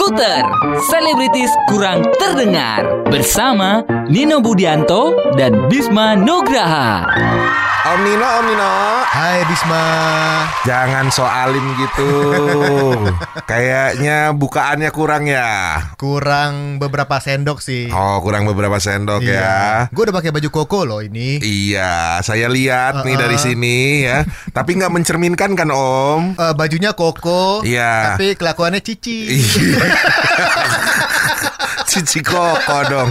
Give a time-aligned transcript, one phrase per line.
[0.00, 0.40] Skuter,
[0.88, 2.80] selebritis kurang terdengar
[3.12, 7.04] bersama Nino Budianto dan Bisma Nugraha.
[7.80, 8.72] Om Nino, Om Nino.
[9.10, 9.84] Hai Bisma.
[10.62, 12.12] Jangan soalim gitu.
[13.50, 15.80] Kayaknya bukaannya kurang ya.
[15.98, 17.90] Kurang beberapa sendok sih.
[17.90, 19.90] Oh, kurang beberapa sendok ya.
[19.90, 21.42] Gue udah pakai baju koko loh ini.
[21.42, 23.22] Iya, saya lihat nih Uh-uh.
[23.26, 23.76] dari sini
[24.06, 24.22] ya.
[24.54, 26.38] Tapi nggak mencerminkan kan Om?
[26.38, 28.14] Eh, bajunya koko, Iya.
[28.14, 29.34] tapi kelakuannya cici.
[29.34, 29.89] Iya.
[31.86, 33.10] Cici koko dong.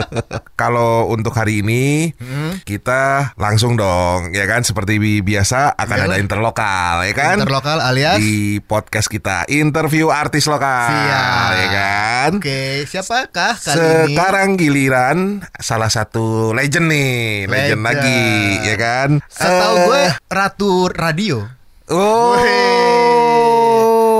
[0.60, 2.58] Kalau untuk hari ini Hmm?
[2.62, 4.60] kita langsung dong, ya kan?
[4.60, 6.08] Seperti bi- biasa akan Iyalah.
[6.08, 7.34] ada interlokal, ya kan?
[7.38, 8.16] Interlokal alias.
[8.16, 11.48] Di podcast kita interview artis lokal, Siap.
[11.52, 12.30] ya kan?
[12.36, 14.04] Oke, siapakah kali ini?
[14.08, 15.16] Sekarang giliran
[15.54, 17.80] salah satu legend nih, legend, Legend.
[17.84, 18.24] lagi,
[18.64, 19.08] ya kan?
[19.28, 21.36] Setahu Eh, gue Ratu Radio.
[21.86, 22.34] Oh,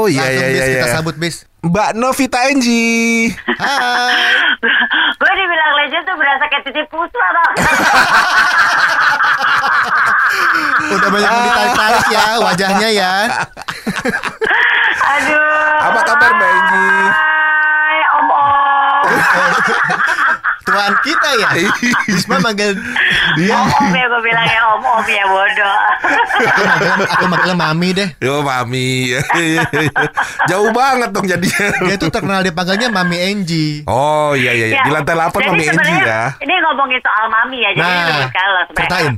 [0.07, 0.79] iya iya bis iya.
[0.79, 0.95] kita iya.
[0.95, 1.51] sambut bis.
[1.67, 3.35] Mbak Novita Enji.
[3.59, 4.39] Hai.
[5.19, 7.51] gue dibilang legend tuh berasa kayak titip pusat tau
[10.95, 13.27] Udah banyak yang ditarik-tarik ya wajahnya ya.
[21.07, 21.49] kita ya.
[22.07, 22.75] Bisma manggil
[23.39, 23.55] dia.
[23.55, 25.77] Om Om ya gue bilang ya Om Om ya bodoh.
[27.07, 28.09] Aku manggilnya, mami deh.
[28.19, 29.15] Yo mami,
[30.51, 31.67] jauh banget dong jadinya.
[31.87, 33.87] Dia tuh terkenal dipanggilnya Mami Enji.
[33.87, 34.83] Oh iya iya, iya.
[34.83, 36.23] di lantai 8 jadi mami Enji sebenarnya ya.
[36.43, 37.71] Ini ngomongin soal mami ya.
[37.71, 38.83] Jadi Nah, ini lebih sekali loh sebenarnya.
[38.83, 39.15] ceritain.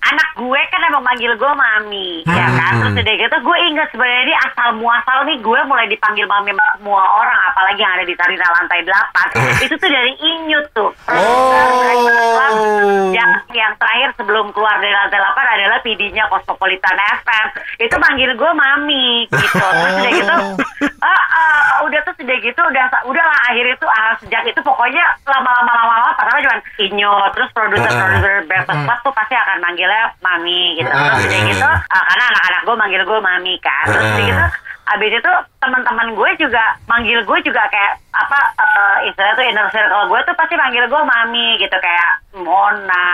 [0.00, 2.56] Anak gue kan emang manggil gue mami, ya Hmm.
[2.56, 2.72] kan.
[2.80, 6.64] Terus udah gitu gue inget sebenarnya ini asal muasal nih gue mulai dipanggil mami sama
[6.80, 10.90] semua orang, apalagi yang ada di Sarina lantai 8 Itu tuh dari Inyut tuh.
[11.04, 13.12] Oh.
[13.12, 17.46] Yang yang terakhir sebelum keluar dari lantai 8 adalah PD-nya Cosmopolitan FM.
[17.78, 19.60] Itu manggil gue mami gitu.
[19.60, 20.34] Terus udah gitu,
[21.04, 25.02] ah, ah, udah tuh udah gitu udah udah lah akhirnya tuh ah, sejak itu pokoknya
[25.26, 29.58] lama-lama lama-lama pertama cuman Inyo terus produser-produser Breakfast Club tuh pasti akan
[29.90, 30.88] manggilnya mami gitu.
[30.88, 33.84] Terus udah gitu ah, karena anak-anak gue manggil gue mami kan.
[33.86, 34.46] Terus udah gitu
[34.90, 40.06] Abis itu teman-teman gue juga manggil gue juga kayak apa eh, istilahnya tuh inner circle
[40.08, 43.10] gue tuh pasti manggil gue mami gitu kayak Mona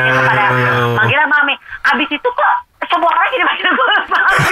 [0.00, 0.94] gitu pada Oh.
[0.94, 1.54] manggilnya mami.
[1.84, 2.52] Abis itu kok
[2.86, 4.50] semua orang jadi manggil gue mami.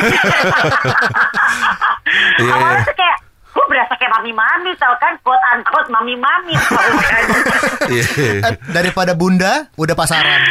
[2.36, 3.16] Iya, Awalnya tuh kayak
[3.46, 7.22] gue berasa kayak mami-mami tau kan quote unquote mami-mami tau kan.
[7.94, 8.04] Iya.
[8.42, 10.42] Eh, Daripada bunda, udah pasaran.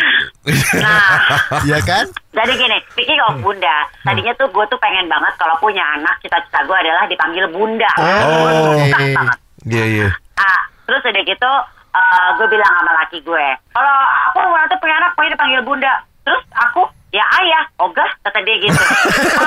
[0.45, 1.17] Nah,
[1.65, 2.05] Iya kan?
[2.29, 6.61] jadi gini, speaking of bunda, tadinya tuh gue tuh pengen banget kalau punya anak, cita-cita
[6.61, 7.89] gue adalah dipanggil bunda.
[7.97, 9.37] Oh, banget.
[9.65, 10.09] Iya iya.
[10.35, 11.51] Ah, terus udah gitu,
[11.91, 13.95] eh, gue bilang sama laki gue, kalau
[14.29, 15.93] aku nanti punya anak, pengen dipanggil bunda.
[16.21, 18.77] Terus aku, ya ayah, ogah, kata dia gitu.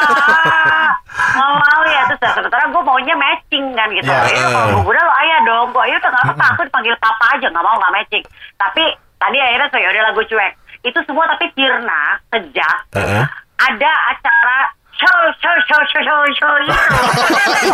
[0.03, 0.91] ah,
[1.37, 4.09] nggak mau ya, terus sementara gue maunya matching kan gitu.
[4.09, 4.51] Ya, Ya, eh.
[4.51, 7.47] kalau gue bunda lo ayah dong, gue ayah udah gak apa-apa, aku dipanggil papa aja,
[7.47, 8.25] gak mau gak matching.
[8.57, 8.85] Tapi
[9.19, 10.53] tadi akhirnya so yaudah gue cuek.
[10.83, 13.25] Itu semua tapi Tirna sejak Heeh.
[13.59, 14.59] ada acara
[14.95, 16.75] show show show show show show itu.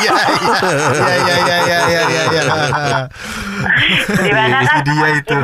[0.05, 3.01] Iya, iya, iya, iya, iya, iya, iya, iya.
[4.15, 5.35] di mana kan Dia itu,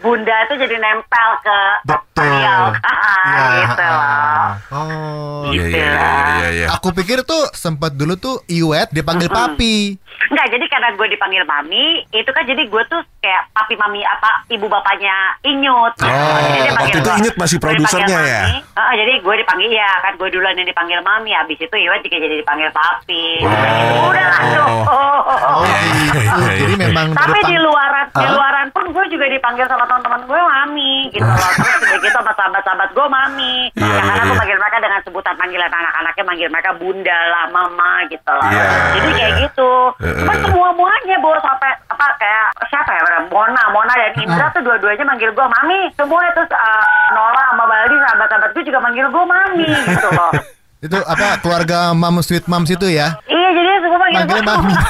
[0.00, 2.26] bunda itu jadi nempel ke Betul.
[3.20, 5.50] Iya, gitu loh Oh.
[5.50, 6.48] Iya iya iya iya.
[6.54, 6.66] iya.
[6.74, 9.98] Aku pikir tuh sempat dulu tuh Iwet dipanggil papi.
[10.20, 14.44] Enggak, jadi karena gue dipanggil mami, itu kan jadi gue tuh kayak papi mami apa
[14.46, 15.96] ibu bapaknya Inyut.
[15.96, 18.42] Oh, Jadi dia waktu panggil itu Inyut masih gue produsernya ya?
[18.44, 18.56] mami.
[18.60, 22.16] Heeh, jadi gue dipanggil ya kan gue duluan yang dipanggil mami, habis itu Iwet juga
[22.18, 23.26] jadi dipanggil papi.
[23.40, 24.68] Udah gitu, udah lah tuh.
[24.90, 26.18] Oh, Iya, iya, gitu.
[26.18, 26.52] iya, iya.
[26.58, 28.32] Jadi memang Tapi di luaran di Hah?
[28.32, 31.50] luaran pun gue juga dipanggil sama teman-teman gue mami gitu loh.
[31.54, 33.56] Terus udah gitu sama sahabat-sahabat gue mami.
[33.72, 34.38] Iya, Ya, iya, karena gue iya.
[34.38, 38.44] manggil mereka dengan sebutan panggilan anak-anaknya manggil mereka bunda lah, mama gitu loh.
[38.46, 38.64] Iya.
[38.92, 39.70] Jadi kayak gitu.
[40.16, 43.02] Cuma semua muanya bos sampai apa kayak siapa ya?
[43.28, 45.80] Mona, Mona dan Indra tuh dua-duanya manggil gue mami.
[45.94, 50.32] Semua itu uh, Nola sama Baldi sahabat-sahabat gue juga manggil gue mami gitu loh.
[50.84, 53.20] itu apa keluarga Mam Sweet Moms itu ya?
[53.28, 54.72] Iya jadi semua manggil Manggilnya mami.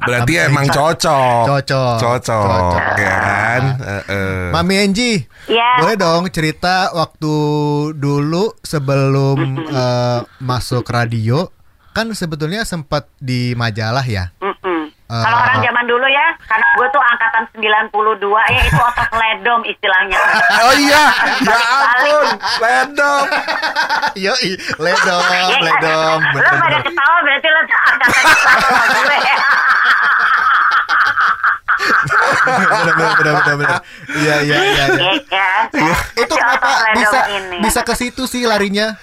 [0.00, 1.42] Berarti Tapi- emang cocok.
[1.48, 1.96] Cocok.
[1.98, 2.80] Cocok, Cocok.
[2.96, 3.62] ya kan?
[3.80, 4.52] Heeh.
[4.52, 5.12] Mami Enji,
[5.48, 5.70] Iya.
[5.80, 7.34] boleh dong cerita waktu
[7.94, 11.48] dulu sebelum eh, masuk radio
[11.90, 14.30] kan sebetulnya sempat di majalah ya.
[15.10, 19.60] Eh, Kalau orang zaman dulu ya, karena gue tuh angkatan 92 ya itu otak ledom
[19.66, 20.22] istilahnya.
[20.62, 21.02] Oh iya,
[21.50, 22.26] ya ampun,
[22.62, 23.24] ledom.
[24.30, 26.20] Yoi, ledom, Ya, ledom.
[26.30, 29.18] Lo pada ketawa berarti lo angkatan gue.
[32.46, 33.78] bener, bener, bener, bener, bener.
[34.14, 34.84] Iya, iya, iya.
[34.86, 34.86] iya.
[34.94, 35.62] Iya kan?
[36.14, 37.56] Itu kenapa bisa ini.
[37.58, 38.94] bisa ke situ sih larinya?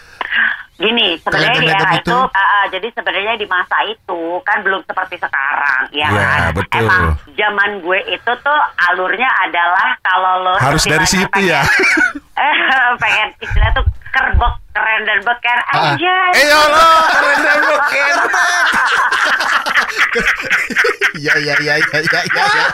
[0.77, 2.05] Gini, sebenarnya era begitu.
[2.05, 6.53] itu, uh, uh, jadi sebenarnya di masa itu kan belum seperti sekarang, ya Ya, kan?
[6.53, 6.79] betul.
[6.79, 7.03] Emang
[7.33, 11.65] zaman gue itu tuh alurnya adalah kalau lo Harus dari situ ya.
[12.37, 15.91] pengen- pengen istilah tuh kerbok keren dan beken Ah.
[15.91, 16.15] aja.
[16.31, 18.13] Eh ya Allah, keren dan beken.
[21.15, 22.43] Iya iya iya iya iya iya.
[22.45, 22.65] ya.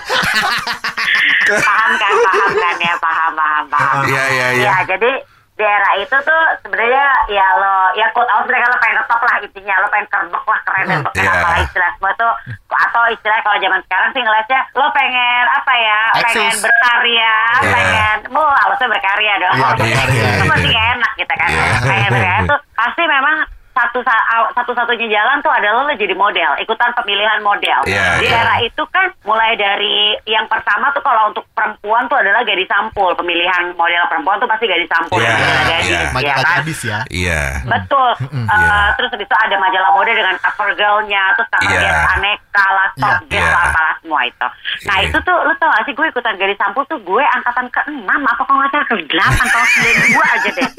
[1.58, 4.04] paham kan, paham kan ya, paham, paham, paham.
[4.06, 4.70] Iya, iya, iya.
[4.70, 5.12] Ya, jadi
[5.54, 9.36] di era itu tuh sebenarnya ya lo ya quote out mereka lo pengen ngetop lah
[9.38, 11.32] intinya lo pengen kerbok lah keren dan beken Iya.
[11.32, 12.34] apalah istilah semua tuh
[12.74, 16.58] atau istilah kalau zaman sekarang sih ngeliatnya lo pengen apa ya pengen Eksis.
[16.60, 17.70] berkarya Iya.
[17.70, 20.50] pengen mau harusnya berkarya dong Iya, Kalau berkarya, itu iya.
[20.50, 21.64] pasti nggak enak gitu kan Iya.
[21.84, 23.38] pengen berkarya tuh pasti memang
[23.74, 24.00] satu
[24.54, 28.38] satu satunya jalan tuh adalah lo jadi model ikutan pemilihan model Iya, di iya.
[28.40, 33.12] era itu kan mulai dari yang pertama tuh kalau untuk perempuan tuh adalah gadis sampul
[33.14, 35.98] pemilihan model perempuan tuh pasti gadis sampul Iya, majalah gadis iya.
[35.98, 37.00] ya Majalah kan gadis ya.
[37.10, 37.42] Iya.
[37.66, 38.78] betul Mm-mm, Eh, iya.
[38.94, 41.82] terus habis itu ada majalah mode dengan cover girlnya terus cover Iya.
[41.82, 43.66] girl aneka lah top Iya, girl iya.
[43.66, 44.48] apalah semua itu
[44.84, 45.06] nah Iya.
[45.06, 48.42] itu tuh lo tau gak sih gue ikutan gadis sampul tuh gue angkatan ke-6 apa
[48.44, 49.10] kalau nggak salah ke-8
[49.44, 50.70] tahun 92 aja deh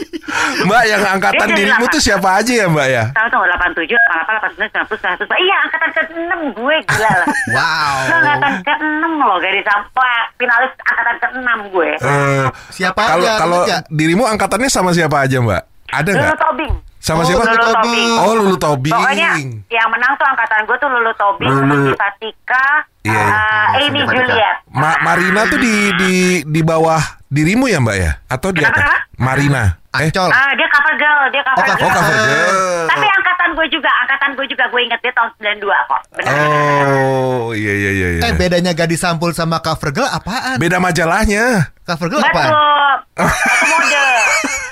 [0.64, 3.04] Mbak yang angkatan dirimu tuh siapa aja ya Mbak ya?
[3.10, 5.40] tahun tuh 87, 88, 89, 100, 100.
[5.40, 7.28] Iya, angkatan ke-6 gue gila lah.
[7.54, 7.94] Wow.
[8.04, 11.90] Gue angkatan ke-6 loh, gadis sampai finalis angkatan ke-6 gue.
[11.96, 13.32] Eh, Siapa kalau aja?
[13.36, 13.80] kalau nggak?
[13.88, 15.62] dirimu angkatannya sama siapa aja Mbak?
[15.86, 16.38] Ada Lulu nggak?
[16.40, 16.74] Tobing.
[17.04, 17.44] Sama Oh, siapa?
[17.44, 17.76] Lulu Tobing.
[17.76, 18.12] Tobing.
[18.16, 18.94] Oh Lulu Tobing.
[18.96, 19.30] Pokoknya
[19.68, 21.74] yang menang tuh angkatan gue tuh Lulu Tobing, Lulu.
[21.84, 22.66] Lulu Tika,
[23.04, 23.20] Iya.
[23.20, 24.24] eh, Amy Siapa Tika?
[24.24, 24.56] Juliet.
[24.72, 26.12] Ma- Marina tuh di di
[26.42, 26.96] di bawah
[27.26, 28.10] dirimu ya Mbak ya?
[28.26, 28.72] Atau di atas?
[28.72, 28.96] kenapa?
[29.14, 29.62] Marina.
[29.92, 30.26] Eh, Ancol.
[30.26, 31.76] Ah, dia cover girl, dia cover Oh, girl.
[31.78, 32.86] oh cover girl.
[32.88, 36.00] Tapi angkatan gue juga, angkatan gue juga gue inget dia tahun 92 kok.
[36.10, 36.34] Benar.
[36.34, 38.22] Oh, iya iya iya iya.
[38.24, 40.56] Eh bedanya gadis sampul sama cover girl apaan?
[40.56, 41.68] Beda majalahnya.
[41.84, 42.48] Cover girl apaan?
[42.48, 42.94] Betul.
[43.70, 44.02] Mode.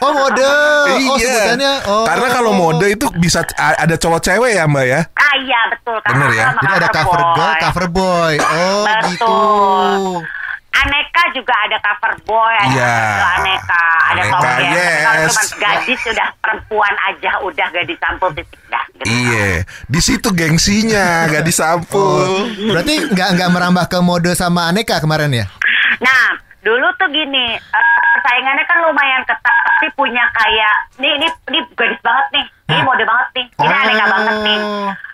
[0.02, 0.42] Oh mode.
[0.42, 1.14] Oh Iya.
[1.22, 1.72] sebutannya.
[1.86, 2.04] Oh.
[2.04, 5.00] Karena kalau mode itu bisa ada cowok cewek ya Mbak ya?
[5.14, 5.96] Ah iya betul.
[6.04, 6.46] Bener ya?
[6.56, 7.54] Jadi ada cover girl, boy.
[7.60, 8.34] cover boy.
[8.36, 9.08] Oh Betul.
[9.08, 9.36] gitu.
[10.72, 12.90] Aneka juga ada cover boy, ada Iya.
[12.90, 14.72] cover girl aneka, ada Aneka, top girl.
[14.98, 15.28] Kalau yes.
[15.28, 18.84] cuma gadis udah perempuan aja udah gadis sampul titik dah.
[18.90, 19.04] Gitu.
[19.06, 19.48] Iya.
[19.84, 22.24] Di situ gengsinya, gak Oh, disampul.
[22.66, 25.46] berarti nggak nggak merambah ke mode sama aneka kemarin ya?
[26.00, 31.58] Nah, dulu tuh gini, eh, persaingannya kan lumayan ketat, tapi punya kayak, nih, ini, ini
[31.74, 33.82] gadis banget nih, ini mode banget nih, ini Oh.
[33.82, 34.58] aneka banget nih.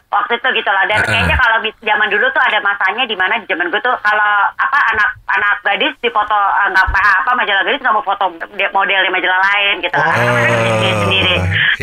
[0.09, 3.45] Waktu itu gitu loh, dan kayaknya kalau zaman dulu tuh ada masanya di mana di
[3.45, 7.77] zaman gue tuh kalau apa anak anak gadis di foto eh, nggak apa majalah gadis
[7.85, 8.25] nggak mau foto
[8.57, 10.09] de- model di majalah lain gitu lah.
[10.09, 11.35] Karena mereka bikin sendiri.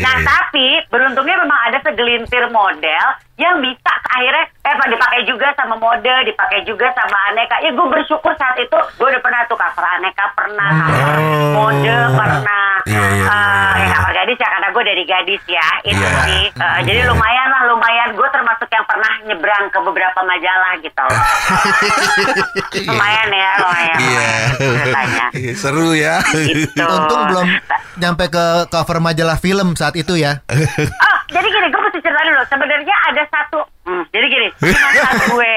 [0.02, 3.06] Nah tapi beruntungnya memang ada segelintir model
[3.38, 7.60] yang bisa akhirnya eh apa, dipakai juga sama mode, dipakai juga sama aneka.
[7.60, 11.52] Ya gue bersyukur saat itu gue udah pernah tuh cover aneka pernah, cover Oh.
[11.54, 12.68] mode pernah.
[12.82, 13.94] Iya, iya, Eh, iya, ya iya.
[13.94, 16.20] cover gadis ya karena gue dari gadis ya itu Iya.
[16.24, 16.44] sih.
[16.50, 17.08] Eh, Jadi Iya.
[17.08, 21.06] lumayan lah lumayan gue termasuk yang pernah nyebrang ke beberapa majalah gitu.
[22.88, 23.98] lumayan ya lumayan.
[23.98, 24.26] Iya.
[25.32, 26.20] Iya, Seru ya.
[26.26, 26.72] Gitu.
[26.78, 27.46] Untung belum
[27.96, 30.40] nyampe ke cover majalah film saat itu ya.
[30.46, 32.42] Oh, jadi gini, gue mesti cerita dulu.
[32.46, 35.56] Sebenarnya ada satu, hmm, jadi gini, di masa gue,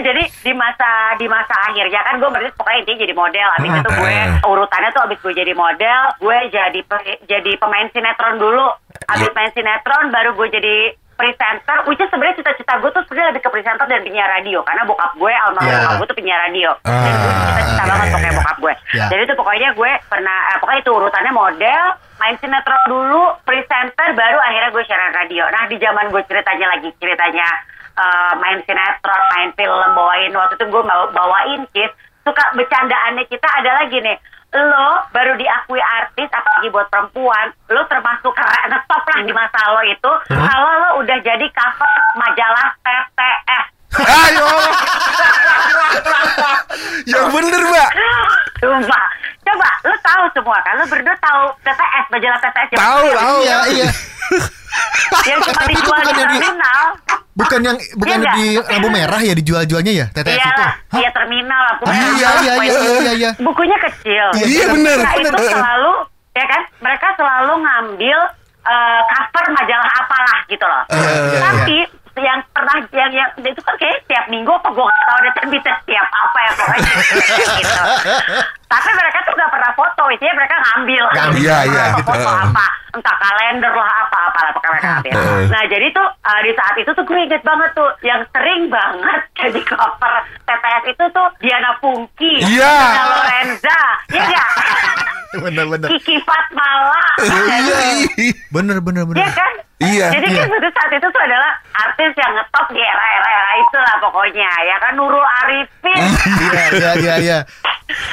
[0.00, 3.48] jadi di masa di masa akhirnya kan gue berarti pokoknya intinya jadi model.
[3.58, 4.40] Abis itu gue Hmm.
[4.46, 6.80] urutannya tuh abis gue jadi model, gue jadi
[7.28, 8.66] jadi pemain sinetron dulu.
[9.04, 10.76] Abis main sinetron, baru gue jadi
[11.14, 14.82] presenter, which is sebenarnya cita-cita gue tuh sebenarnya lebih ke presenter dan penyiar radio karena
[14.82, 15.78] bokap gue almarhum Iya.
[15.80, 18.38] bokap gue tuh penyiar radio dan gue tuh cita-cita Ah, banget iya, pokoknya iya.
[18.38, 19.04] bokap gue Iya.
[19.08, 21.82] jadi itu pokoknya gue pernah eh, pokoknya itu urutannya model
[22.14, 26.88] main sinetron dulu presenter baru akhirnya gue siaran radio nah di zaman gue ceritanya lagi
[26.96, 27.48] ceritanya
[27.94, 31.90] eh, main sinetron main film bawain waktu itu gue bawa- bawain kis
[32.20, 34.14] suka bercandaannya kita adalah gini
[34.54, 38.34] lo baru diakui artis apalagi buat perempuan lo termasuk
[38.70, 44.48] ngetop lah di masa lo itu kalau lo udah jadi cover majalah TTS Ayo.
[47.14, 47.90] Yang bener mbak.
[48.64, 49.06] Sumpah.
[49.44, 50.74] Coba, lo tahu semua kan?
[50.80, 53.38] Lo berdua tahu TTS, majalah TTS Tahu tahu.
[53.44, 53.88] Iya iya.
[55.30, 56.84] yang cuma itu dijual di terminal.
[57.34, 60.42] Bukan yang bukan Iya di lampu merah ya dijual-jualnya ya TTS itu.
[60.42, 61.74] Iyalah, iya terminal lah.
[61.82, 63.30] Oh, iya iya iya iya iya iya.
[63.42, 64.26] Bukunya kecil.
[64.38, 64.98] Iya bener.
[65.02, 65.50] Nah, itu bener.
[65.50, 65.92] selalu,
[66.34, 66.62] ya kan?
[66.80, 68.18] Mereka selalu ngambil
[68.64, 70.82] eh, cover majalah apalah gitu loh.
[70.88, 71.78] Iya, iya, Tapi
[72.22, 75.74] yang pernah yang yang itu kan kayak tiap minggu apa gue gak tahu ada terbitnya
[75.82, 76.92] tiap apa ya pokoknya
[77.58, 77.82] gitu.
[78.64, 81.04] Tapi mereka tuh gak pernah foto, isinya mereka ngambil.
[81.14, 82.26] Ngambil, iya, iya, Foto gitu.
[82.26, 85.12] apa, entah kalender lah apa-apa lah pokoknya mereka ambil.
[85.14, 85.42] Heeh.
[85.52, 89.20] Nah jadi tuh uh, di saat itu tuh gue inget banget tuh yang sering banget
[89.40, 90.14] jadi cover
[90.46, 92.74] TTS itu tuh Diana Pungki, Iya.
[92.74, 93.80] Diana Lorenza,
[94.10, 94.48] ya nggak?
[95.34, 95.88] Bener bener.
[95.90, 98.30] Kiki Fatmala, Iya.
[98.54, 99.18] Bener bener bener.
[99.18, 99.52] Iya kan?
[99.82, 100.46] Iya, Jadi iya.
[100.46, 104.50] kan pada saat itu tuh adalah artis yang ngetop di era-era era itu lah pokoknya.
[104.70, 105.98] Ya kan Nurul Arifin.
[106.54, 107.38] Iya iya iya iya.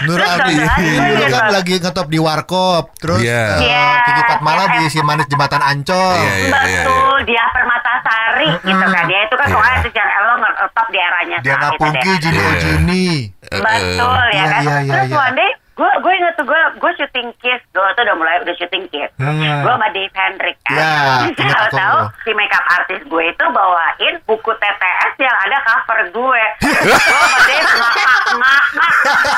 [0.03, 0.57] Nur Terus Aldi ada lagi
[0.89, 1.31] dulu gitu.
[1.31, 3.43] kan lagi ngetop di Warkop, terus Iya.
[3.53, 3.85] eh, Iya.
[4.01, 6.17] Kiki Fatmala di si manis jembatan Ancol.
[6.17, 6.83] Iya, iya.
[6.83, 9.03] Betul, dia Permatasari gitu kan.
[9.05, 9.53] Dia itu kan Iya.
[9.53, 12.17] pokoknya artis yang lo ngetop di eranya Dia saat itu Pungki, deh.
[12.17, 12.49] Juni Iya.
[12.49, 13.07] Ojini.
[13.51, 14.61] Betul ya kan.
[14.83, 18.37] Terus one day gue gue inget tuh gue gue syuting kiss gue tuh udah mulai
[18.39, 19.09] udah syuting kiss.
[19.17, 19.39] Hmm.
[19.39, 20.77] Gue sama Dave Hendrik kan.
[20.77, 21.25] Ya.
[21.33, 26.43] Tahu-tahu si makeup artis gue itu bawain buku TTS yang ada cover gue.
[26.85, 28.93] gue sama Dave ngakak ngakak.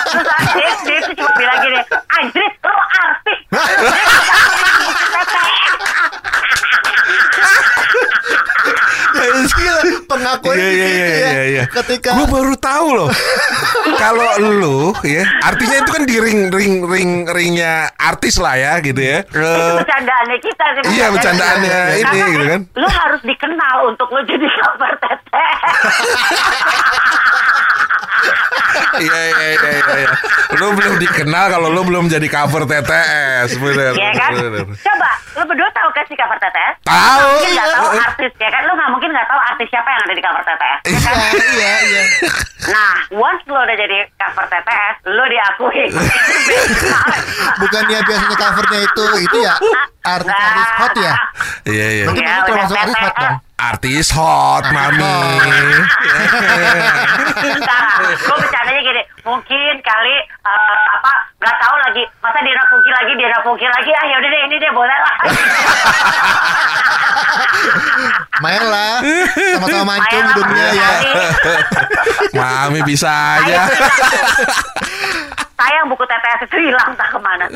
[0.06, 1.80] Terus Dave dia tuh cuma bilang gini,
[2.12, 3.40] Anjir, lo artis.
[9.54, 9.82] Gila,
[10.36, 11.30] pengakuan Iya di iya situ iya ya.
[11.30, 11.64] iya iya.
[11.70, 13.10] Ketika Gue baru tahu loh.
[14.04, 18.98] Kalau lu ya, artinya itu kan di ring ring ring ringnya artis lah ya gitu
[18.98, 19.22] ya.
[19.22, 20.82] itu Eh, bercandaannya kita sih.
[20.94, 22.62] Iya, bercandaannya ini, kan gitu kan.
[22.74, 25.62] Lu harus dikenal untuk lu jadi cover TTS.
[28.94, 29.94] Iya iya iya iya.
[30.06, 30.12] iya.
[30.58, 33.94] Lu belum dikenal kalau lu belum jadi cover TTS, bener.
[33.98, 34.32] Iya kan?
[34.38, 34.66] bener.
[34.70, 36.76] Coba, lu berdua tahu kan si cover TTS?
[36.86, 37.28] Tahu.
[37.38, 38.62] Mungkin nggak tahu artis ya kan?
[38.70, 40.80] Lu nggak mungkin nggak tahu artis siapa yang ada di cover TTS.
[40.86, 41.16] ya kan?
[41.54, 42.30] Iya iya iya.
[42.64, 45.84] Nah, once lu udah jadi cover TTS, lu diakui.
[47.62, 49.54] Bukannya biasanya covernya itu itu ya
[50.04, 51.14] artis-artis hot ya?
[51.66, 52.06] Iya iya.
[52.08, 53.36] Berarti Iya, itu termasuk artis hot dong.
[53.64, 55.40] Artis hot, mami.
[58.20, 63.40] Gue bercandanya gini, mungkin kali eh, apa nggak tahu lagi, masa Dina Pungki lagi, Dina
[63.40, 65.16] Pungki lagi, ah yaudah deh ini deh boleh lah.
[68.44, 69.00] Main lah,
[69.56, 70.92] sama-sama mancung hidungnya ya.
[72.36, 73.72] Mami bisa aja.
[75.64, 77.48] Sayang buku TTS itu hilang tak ke mana.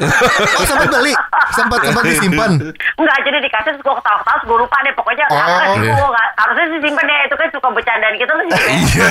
[0.55, 1.11] Oh sempat beli,
[1.51, 2.51] sempat sempat disimpan.
[2.95, 5.91] Enggak, jadi dikasih terus gue ketawa-ketawa terus gue lupa deh pokoknya Oh, sih iya.
[5.91, 8.43] gue nggak harusnya sih simpen deh itu kan suka bercandaan gitu loh.
[8.47, 9.07] Iya.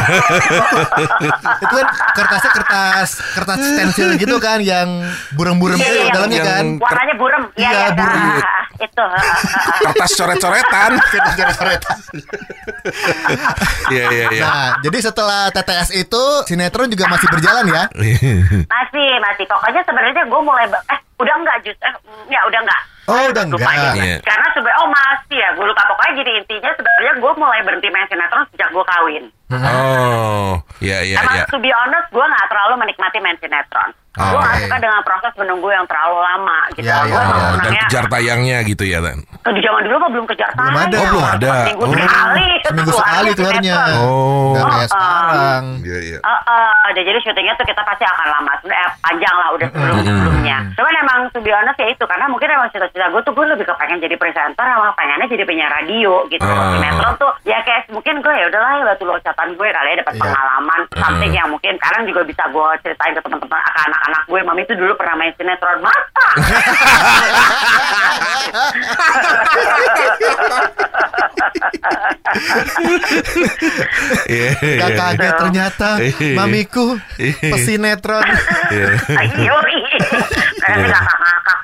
[1.58, 4.88] Itu kan kertasnya kertas kertas stensil gitu kan yang
[5.32, 6.64] burem-burem Iya, gitu iya, dalamnya yang- kan.
[6.80, 7.42] Warnanya burem.
[7.54, 8.24] Iya, Iya, iya, burem.
[8.76, 9.00] itu.
[9.00, 9.78] ah, ah, ah.
[9.82, 10.90] Kertas coret-coretan.
[11.12, 11.96] Kertas coret-coretan.
[13.88, 14.42] Iya iya iya.
[14.42, 17.84] Nah, jadi setelah TTS itu sinetron juga masih berjalan ya?
[18.86, 19.44] Masih, masih.
[19.50, 22.82] Pokoknya sebenarnya gue mulai eh udah enggak just eh, mm, ya udah enggak.
[23.10, 23.94] Oh, udah lupa enggak.
[23.98, 24.16] Iya.
[24.22, 28.06] Karena sebenarnya oh masih ya, gue lupa pokoknya jadi intinya sebenarnya gue mulai berhenti main
[28.06, 29.24] sinetron sejak gue kawin.
[29.48, 31.44] Oh, iya iya Emang iya.
[31.46, 33.94] to be honest, gue nggak terlalu menikmati main sinetron.
[34.16, 34.64] Oh, gue nggak oke.
[34.64, 36.82] suka dengan proses menunggu yang terlalu lama gitu.
[36.82, 37.36] Ya, ya, emang ya.
[37.36, 39.22] Oh, dan kejar tayangnya gitu ya, Dan.
[39.44, 40.82] Oh, di zaman dulu mah belum kejar Belum tayang.
[40.82, 40.96] ada.
[40.96, 41.52] Oh, belum ada.
[41.62, 41.92] Seminggu Oh.
[41.92, 42.48] sekali.
[42.64, 43.74] Seminggu sekali keluarnya.
[43.76, 43.94] sinetron.
[44.00, 44.50] Oh.
[44.50, 45.64] Nggak kayak Oh, sekarang.
[45.84, 46.18] Iya iya.
[46.18, 49.96] Eh, ada jadi syutingnya tuh kita pasti akan lama sebenarnya eh, panjang lah udah sebelum
[50.00, 50.56] sebelumnya.
[50.74, 53.66] Cuman emang to be honest ya itu karena mungkin emang cita-cita gue tuh gue lebih
[53.68, 56.40] kepengen jadi presenter sama pengennya jadi penyiar radio gitu.
[56.42, 56.72] Ah.
[56.72, 59.04] Sinetron tuh ya kayak mungkin gue ya udahlah ya batu
[59.36, 60.22] loncatan gue kali ya dapat Iya.
[60.24, 64.40] pengalaman something yang mungkin sekarang juga bisa gue ceritain ke teman-teman ke anak-anak gue.
[64.40, 66.24] Mami itu dulu pernah main sinetron masa.
[74.26, 74.50] Iya.
[74.80, 74.98] Gak iya.
[74.98, 76.34] kaget ternyata Iya.
[76.36, 77.50] mamiku Iya.
[77.52, 78.24] pesinetron.
[78.72, 78.86] Iya.
[79.16, 79.56] Ayo,
[80.60, 80.98] karena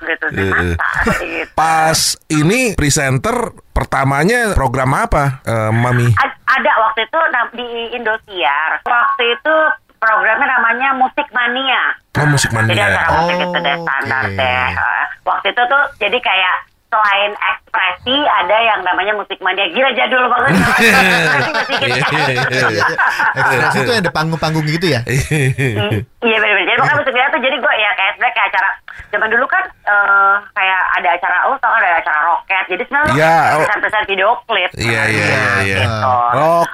[0.05, 0.75] gitu sih Iya.
[0.75, 1.51] masa gitu.
[1.53, 3.37] Pas ini presenter
[3.73, 6.13] pertamanya program apa, eh, Mami?
[6.13, 7.19] A- ada waktu itu
[7.53, 8.83] di Indosiar.
[8.83, 9.55] Waktu itu
[9.97, 11.95] programnya namanya Musik Mania.
[12.13, 12.85] Oh, musik Jadi mania.
[12.91, 14.37] acara musik Oh, itu deh standar oke.
[14.37, 14.69] deh.
[14.75, 16.57] Uh, Waktu itu tuh jadi kayak
[16.93, 20.53] selain ekspresi ada yang namanya musik mania gila jadul banget.
[21.33, 21.87] Ekspresi gitu.
[21.89, 22.85] Iya, iya, iya, iya.
[23.33, 25.01] Ekspresi itu yang ada panggung-panggung gitu ya?
[25.09, 26.69] I- Iya benar-benar.
[26.71, 28.69] Jadi pokoknya musik mania tuh jadi gue ya kayak sebenarnya kayak acara
[29.11, 32.65] zaman dulu kan eh, kayak ada acara oh tau kan ada acara roket.
[32.71, 33.61] Jadi sebenarnya Iya, oh.
[33.67, 34.71] pesan-pesan video klip.
[34.79, 35.77] Iya, iya, iya, iya.
[35.83, 36.13] Gitu.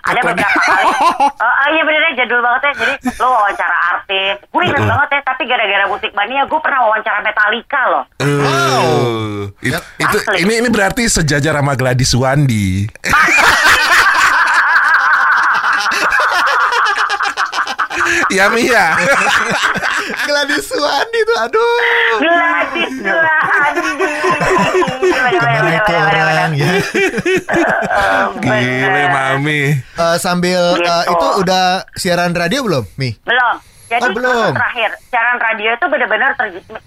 [0.05, 0.87] Ada beberapa kali.
[1.33, 2.73] Eh, iya benernya jadul banget ya.
[2.77, 4.37] Jadi lo wawancara artis.
[4.51, 5.21] Gue inget banget ya.
[5.25, 8.05] Tapi gara-gara musik mania gue pernah wawancara Metallica loh.
[8.21, 9.49] Uh.
[10.09, 10.37] Itu Asli.
[10.43, 12.88] ini ini berarti sejajar sama Gladys Wandi.
[18.37, 18.97] ya Mia.
[20.25, 21.77] Gladys Wandi tuh, aduh.
[22.21, 22.97] Gladys
[26.49, 26.73] orang ya?
[28.43, 29.61] Gile mami.
[29.77, 30.97] Eh, sambil eh, Gitu.
[31.12, 31.65] itu udah
[31.97, 33.12] siaran radio belum, Mi?
[33.25, 33.57] Belum.
[33.88, 34.52] Jadi Oh, belum.
[34.52, 36.30] terakhir siaran radio itu benar-benar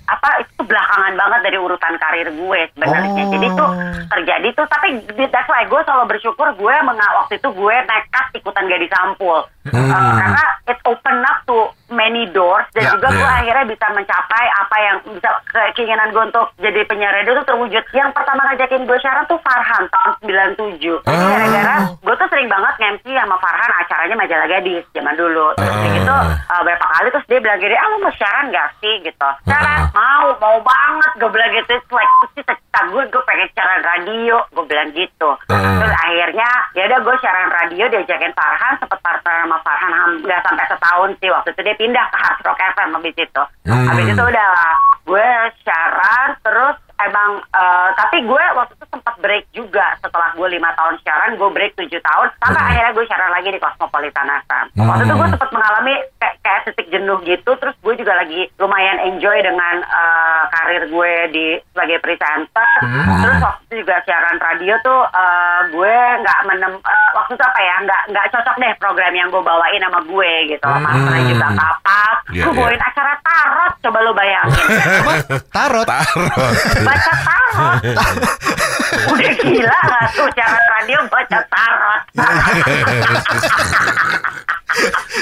[0.05, 3.24] apa itu belakangan banget dari urutan karir gue sebenarnya.
[3.25, 3.31] Oh.
[3.34, 3.70] Jadi tuh
[4.13, 4.88] terjadi tuh tapi
[5.34, 9.41] that's why gue selalu bersyukur gue waktu itu gue nekat ikutan gadis sampul.
[9.65, 9.89] Hmm.
[9.89, 13.38] Uh, karena it open up to many doors dan Ya, juga gue ya.
[13.38, 17.83] akhirnya bisa mencapai apa yang bisa ke- keinginan gue untuk jadi penyiar radio tuh terwujud.
[17.91, 20.98] Yang pertama ngajakin gue siaran tuh Farhan tahun 97.
[20.98, 21.29] Jadi Oh.
[21.29, 25.48] gara-gara gue tuh sering banget nge-MC sama Farhan acaranya majalah gadis zaman dulu.
[25.53, 26.15] Terus kayak gitu
[26.48, 29.29] uh, berapa kali terus dia bilang gini, ah lu mau siaran gak sih gitu.
[29.43, 29.91] Siaran Uh-uh.
[29.93, 31.12] mau, mau banget.
[31.17, 32.57] Gue bilang gitu, it's like cita-cita
[32.88, 34.36] gue, gue pengen siaran radio.
[34.50, 35.29] Gue bilang gitu.
[35.43, 35.75] Uh-uh.
[35.77, 40.65] Terus akhirnya ya udah gue siaran radio diajakin Farhan sempet partner sama Farhan nggak sampai
[40.65, 43.44] setahun sih waktu itu dia pindah ke Hard Rock FM habis itu.
[43.66, 43.86] Hmm.
[43.90, 45.28] habis itu udah lah gue
[45.66, 49.98] siaran terus emang eh, tapi gue waktu itu sempat break juga.
[49.98, 52.30] Setelah gue lima tahun siaran gue break tujuh tahun.
[52.38, 52.70] Sampai Hmm.
[52.70, 54.86] akhirnya gue siaran lagi di Cosmopolitan FM Hmm.
[54.86, 57.52] waktu itu gue sempat mengalami kayak, kayak titik jenuh gitu.
[57.52, 62.70] Terus gue juga lagi lumayan enjoy dengan eh, karir gue di sebagai presenter.
[63.18, 63.61] Terus waktu
[64.03, 68.55] siaran radio tuh eh, gue nggak menem eh, waktu itu apa ya nggak nggak cocok
[68.58, 70.81] deh program yang gue bawain sama gue gitu Hmm.
[70.81, 72.58] partnernya juga kapas Iya, gue iya.
[72.58, 74.65] bawain acara tarot coba lo bayangin
[75.01, 75.13] Apa?
[75.48, 75.86] Tarot.
[75.86, 76.31] Tarot.
[76.81, 77.81] baca tarot
[79.12, 82.01] udah gila gak tuh cara radio baca tarot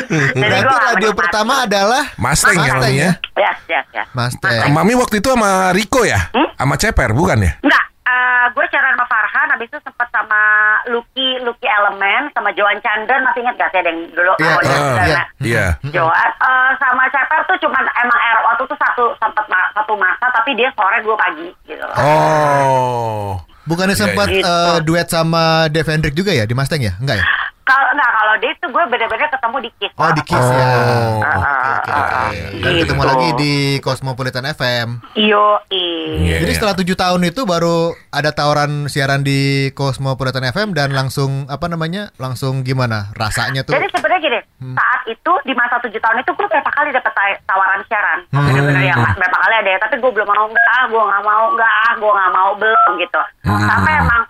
[0.10, 1.18] Jadi Berarti radio menikmati.
[1.18, 3.12] pertama adalah Mustang ya Mustang Mami ya?
[3.36, 4.70] yes yes yes Mustang.
[4.70, 6.20] Mami waktu itu sama Riko ya?
[6.30, 6.50] Hmm?
[6.54, 7.52] Sama Ceper bukan ya?
[7.60, 10.42] Enggak, eh, gue siaran sama Farhan, habis itu sempat sama
[10.88, 14.70] Lucky, Lucky Elemen, sama Joan Chandra, masih ingat gak sih ada yang dulu Iya, awalnya
[14.70, 15.06] iya, sana?
[15.06, 15.24] iya.
[15.40, 15.66] Iya.
[15.92, 20.26] Joan, eh, sama Ceper tuh cuman emang er, waktu itu satu sempat ma- satu masa,
[20.32, 21.80] tapi dia sore gue pagi gitu.
[21.80, 21.96] loh.
[21.96, 23.30] Oh.
[23.64, 24.42] Bukannya Iya, sempat iya.
[24.42, 26.98] eh, duet sama Dave Hendrik juga ya di Mustang ya?
[26.98, 27.26] Enggak ya?
[27.70, 29.94] Kalau enggak kalau dia itu gue bener-bener ketemu di Kiss.
[29.96, 30.66] Oh di Kiss ya.
[30.66, 31.22] Oh.
[31.22, 32.20] Ah, Oke, ah, oke, oke.
[32.60, 32.82] Dan gitu.
[32.82, 34.88] ketemu lagi di Cosmopolitan FM.
[35.16, 36.58] Yo, Iya, Jadi iya.
[36.58, 37.78] setelah tujuh tahun itu baru
[38.10, 39.40] ada tawaran siaran di
[39.72, 42.10] Cosmopolitan FM dan langsung apa namanya?
[42.16, 43.72] Langsung gimana rasanya tuh?
[43.72, 44.76] Jadi sebenarnya gini, Hmm.
[44.76, 48.50] saat itu di masa tujuh tahun itu gue berapa kali dapet ta- tawaran siaran, Hmm.
[48.50, 51.44] bener-bener yang berapa kali ada ya, tapi gue belum mau enggak, ah, gue nggak mau
[51.48, 53.22] enggak, ah, gue nggak mau belum gitu.
[53.46, 53.62] Hmm.
[53.62, 54.22] Sampai emang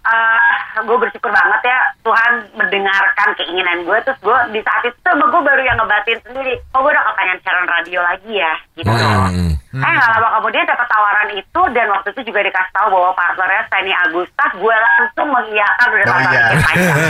[0.80, 2.32] gue bersyukur banget ya Tuhan
[2.69, 6.86] mendengarkan keinginan gue, terus gue di saat itu tuh gue baru yang ngebatin sendiri, oh
[6.86, 8.93] gue udah kepengen siaran radio lagi ya, gitu.
[8.93, 9.58] Hmm.
[9.69, 13.62] Eh nggak lama kemudian dapat tawaran itu dan waktu itu juga dikasih tahu bahwa partnernya
[13.65, 16.41] Steny Agustas, gue langsung mengiyakan udah Oh, iya.
[16.62, 16.97] panjang.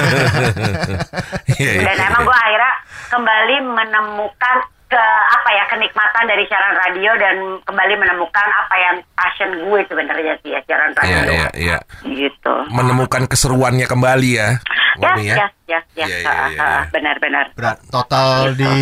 [1.59, 1.83] Iya, iya.
[1.91, 2.73] Dan emang gue akhirnya
[3.11, 4.57] kembali menemukan
[4.89, 4.97] ke
[5.29, 10.49] apa ya kenikmatan dari siaran radio dan kembali menemukan apa yang passion gue sebenarnya sih
[10.49, 11.29] ya siaran Iya, radio.
[11.29, 11.77] iya, iya.
[12.03, 12.55] Gitu.
[12.69, 14.57] Menemukan keseruannya kembali ya.
[14.91, 15.35] Yes, Mami ya.
[15.37, 16.09] yes, yes, yes.
[16.09, 16.79] Iya, iya, iya, iya.
[16.89, 17.45] Benar-benar.
[17.53, 17.77] Berat.
[17.87, 18.73] Total di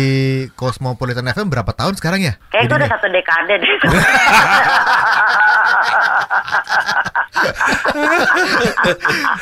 [0.52, 2.40] Cosmopolitan FM berapa tahun sekarang ya?
[2.48, 3.72] Kayak itu udah satu dekade deh.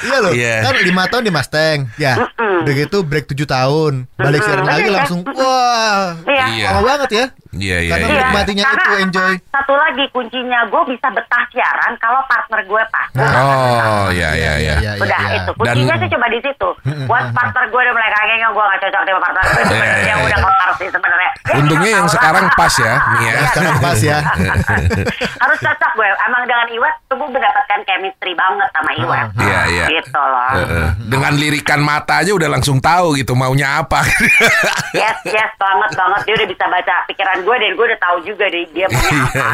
[0.03, 0.55] Iya loh, Iya.
[0.63, 2.13] kan lima tahun di Mustang, ya.
[2.37, 4.71] Udah gitu break tujuh tahun, balik siaran Mm-mm.
[4.71, 5.33] lagi Iya, langsung, iya.
[5.35, 6.45] wah, Iya.
[6.57, 6.67] Iya.
[6.73, 7.25] lama banget ya.
[7.57, 8.13] Iya, iya, Karena iya.
[8.21, 9.33] menikmatinya karena itu enjoy.
[9.49, 13.09] Satu lagi kuncinya gue bisa betah siaran kalau partner gue pas.
[13.17, 14.75] Oh, iya, iya, iya.
[14.79, 15.37] iya, Udah iya.
[15.41, 16.69] itu kuncinya Dan- sih coba di situ.
[17.05, 19.53] Buat partner gue udah mulai kayaknya gue gak cocok sama partner gue.
[19.57, 20.39] Iya, Sebenarnya iya, udah iya.
[20.45, 21.31] kelar sih sebenarnya.
[21.47, 22.15] Ya, Untungnya yang lah.
[22.15, 23.27] sekarang pas ya, Mia.
[23.27, 24.19] Ya, sekarang pas ya.
[25.43, 26.09] Harus cocok gue.
[26.27, 29.27] Emang dengan Iwat tuh gue mendapatkan chemistry banget sama Iwat.
[29.39, 29.85] Iya, iya.
[29.89, 30.51] Gitu loh.
[31.07, 34.03] Dengan lirikan mata aja udah langsung tahu gitu maunya apa.
[34.97, 36.21] Yes, yes banget banget.
[36.25, 39.49] Dia udah bisa baca pikiran gue dan gue udah tahu juga deh dia maunya apa.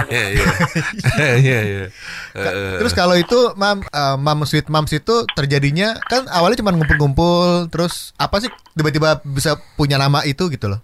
[1.36, 1.84] Iya, iya.
[2.80, 8.16] Terus kalau itu mam eh, mam sweet moms itu terjadinya kan awalnya cuma ngumpul-ngumpul terus
[8.16, 10.80] apa sih tiba-tiba bisa punya nama itu gitu loh.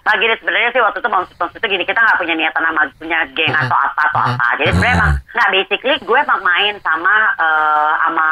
[0.00, 2.82] Nah gini sebenarnya sih waktu itu maksud maksud itu gini kita nggak punya niatan sama
[2.98, 4.46] punya geng atau apa atau apa.
[4.58, 8.28] Jadi sebenarnya emang nggak basically gue emang main sama eh, sama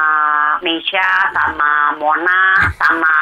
[0.59, 1.71] Meisha, sama
[2.03, 3.15] Mona, sama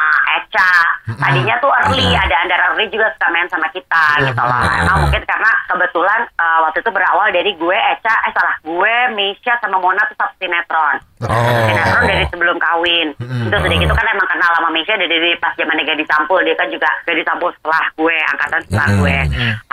[0.57, 0.73] Echa.
[1.21, 4.61] Tadinya tuh early ada under early juga suka main sama kita gitu loh.
[4.81, 9.55] Emang mungkin karena kebetulan eh, waktu itu berawal dari gue Echa, eh salah gue Meisha
[9.61, 10.97] sama Mona tuh satu sinetron.
[11.29, 11.33] Oh.
[11.69, 13.13] Sinetron dari sebelum kawin.
[13.21, 16.57] Terus udah gitu kan emang kenal sama Meisha dari, dari pas zaman gadis sampul dia
[16.57, 19.17] kan juga gadis sampul setelah gue angkatan setelah gue.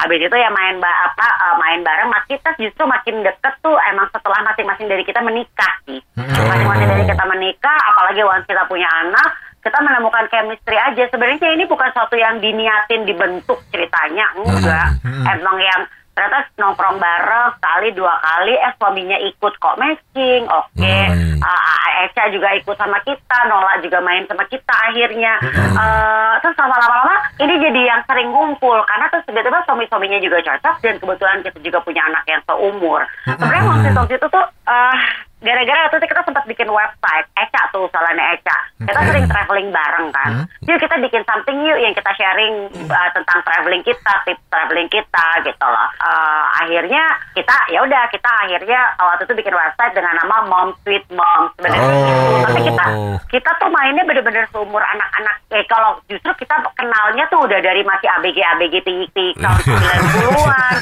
[0.04, 3.80] Habis itu ya main ba apa eh, main bareng mas kita justru makin deket tuh
[3.88, 6.04] emang setelah masing-masing dari kita menikah sih.
[6.20, 11.08] Masing-masing dari kita menikah apalagi once kita punya anak kita menemukan chemistry aja.
[11.08, 15.00] Sebenarnya ini bukan sesuatu yang diniatin dibentuk ceritanya, enggak.
[15.04, 15.82] Emang yang
[16.14, 20.78] ternyata nongkrong bareng sekali dua kali eh suaminya ikut kok matching oke.
[21.10, 21.42] Hmm.
[21.42, 25.42] Ah, Echa juga ikut sama kita Nola juga main sama kita akhirnya.
[25.74, 28.78] Eh, terus lama-lama ini jadi yang sering ngumpul.
[28.86, 33.02] Karena terus tiba-tiba suami-suaminya juga cocok dan kebetulan kita juga punya anak yang seumur.
[33.26, 33.64] Sebenarnya
[33.98, 34.98] waktu itu tuh eh
[35.44, 38.58] gara-gara waktu itu kita sempat bikin website Eca tuh salahnya Eca.
[38.80, 40.32] Kita sering traveling bareng kan.
[40.64, 45.28] Yuk kita bikin something yuk yang kita sharing uh, tentang traveling kita tips traveling kita
[45.44, 45.88] gitu loh.
[46.00, 47.04] Uh, akhirnya
[47.34, 51.82] kita ya udah kita akhirnya waktu itu bikin website dengan nama Mom Sweet Mom sebenarnya
[51.84, 51.92] Oh.
[51.92, 52.40] gitu.
[52.44, 52.86] tapi kita
[53.28, 58.08] kita tuh mainnya bener-bener seumur anak-anak eh kalau justru kita kenalnya tuh udah dari masih
[58.10, 60.76] ABG ABG tinggi tinggi tahun 90-an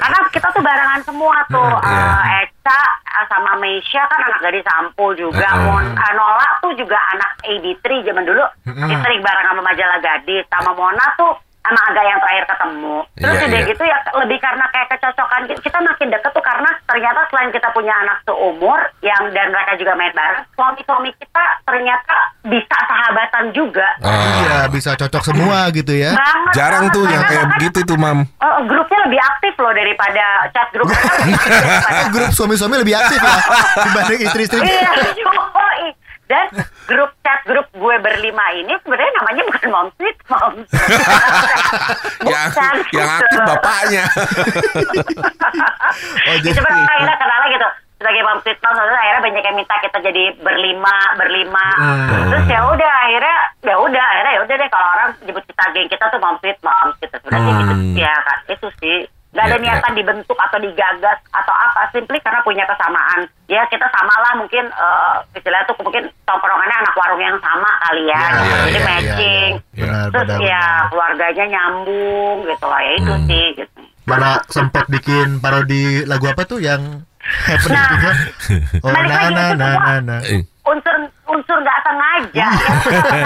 [0.00, 2.02] karena kita tuh barengan semua tuh Iya.
[2.40, 2.80] Eh, Eca
[3.14, 3.52] eh, sama
[3.84, 5.44] Meisha kan anak gadis Sampo juga.
[5.44, 5.68] Heeh.
[5.68, 8.40] Mon eh, Nola tuh juga anak AB3 zaman dulu.
[8.64, 10.48] Dia sering bareng sama majalah gadis.
[10.48, 13.68] Sama Mona tuh sama agak yang terakhir ketemu terus Iya, udah iya.
[13.68, 17.94] gitu ya lebih karena kayak kecocokan kita makin deket tuh karena ternyata selain kita punya
[17.96, 24.12] anak seumur yang dan mereka juga main bareng suami-suami kita ternyata bisa sahabatan juga Ah.
[24.36, 26.12] Iya, bisa cocok semua gitu ya.
[26.12, 26.94] banget Jarang banget.
[26.94, 28.18] tuh yang kayak begitu tuh, Mam.
[28.20, 30.88] eh, grupnya lebih aktif loh daripada chat grup
[32.14, 33.36] Grup suami-suami lebih aktif ya
[33.84, 34.60] dibanding istri-istri.
[34.60, 34.92] Iya.
[36.34, 36.46] Dan
[36.84, 40.54] grup chat grup gue berlima ini sebenarnya namanya bukan mom sweet mom.
[42.26, 42.50] yang
[42.90, 44.04] yang aktif bapaknya.
[46.26, 47.68] Oh, Itu jadi kan akhirnya kenalnya gitu.
[47.94, 51.66] Sebagai mom sweet mom terus akhirnya banyak yang minta kita jadi berlima berlima.
[52.28, 55.88] Terus ya udah akhirnya ya udah akhirnya ya udah deh kalau orang nyebut kita geng
[55.88, 57.14] kita tuh mom sweet mom gitu.
[57.14, 57.60] Sebenarnya Hmm.
[57.62, 57.74] gitu.
[58.02, 58.38] Ya kan.
[58.50, 58.98] Itu sih.
[59.34, 63.26] Gak ada Ya, niatan dibentuk atau digagas atau apa, simply karena punya kesamaan.
[63.50, 68.16] Ya kita samalah mungkin eh istilahnya tuh mungkin tongkrongannya anak warung yang sama kali ya,
[68.16, 69.50] Ya, ya, jadi ya, matching.
[69.52, 69.80] ya, ya.
[69.80, 70.84] Benar, Terus benar, ya benar.
[70.88, 73.26] keluarganya nyambung gitu lah, ya itu Hmm.
[73.26, 73.78] sih gitu.
[74.04, 77.04] Mana sempat bikin parodi lagu apa tuh yang
[77.40, 78.10] happening Nah, juga?
[78.84, 79.80] Oh, balik na lagi na itu na semua.
[79.80, 80.16] na na.
[80.26, 82.46] Eh, unsur unsur nggak sengaja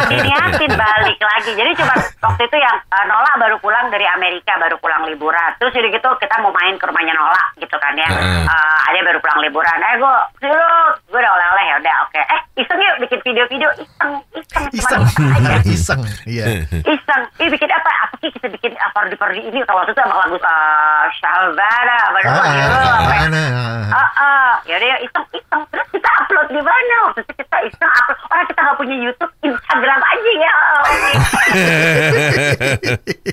[0.07, 1.51] diniatin balik lagi.
[1.53, 5.51] Jadi cuma waktu itu yang eh, Nola baru pulang dari Amerika baru pulang liburan.
[5.59, 8.09] Terus jadi gitu kita mau main ke rumahnya Nola gitu kan ya.
[8.09, 8.45] Heeh.
[8.47, 9.79] Eh, ada baru pulang liburan.
[9.81, 10.95] Eh gue sirut.
[11.09, 12.21] Gue udah oleh-oleh ya udah oke.
[12.21, 13.69] Eh iseng yuk bikin video-video.
[13.79, 14.65] Iseng iseng.
[14.75, 15.29] Cuma Iseng, iseng.
[15.35, 16.45] Aja iseng, iya.
[16.95, 17.23] iseng.
[17.39, 17.91] Ih bikin apa?
[18.07, 19.59] Apa sih kita bikin apa parodi parodi ini?
[19.63, 22.67] Kalau waktu itu sama lagu uh, Shalvara apa Ah, ah, apa ya?
[22.67, 23.89] ah, ah, ah.
[23.89, 24.51] Ah, ah.
[24.67, 25.63] ya udah ya iseng iseng.
[25.71, 26.95] Terus kita upload di mana?
[27.07, 30.55] Waktu itu kita iseng upload orang kita nggak punya YouTube Instagram aja ya.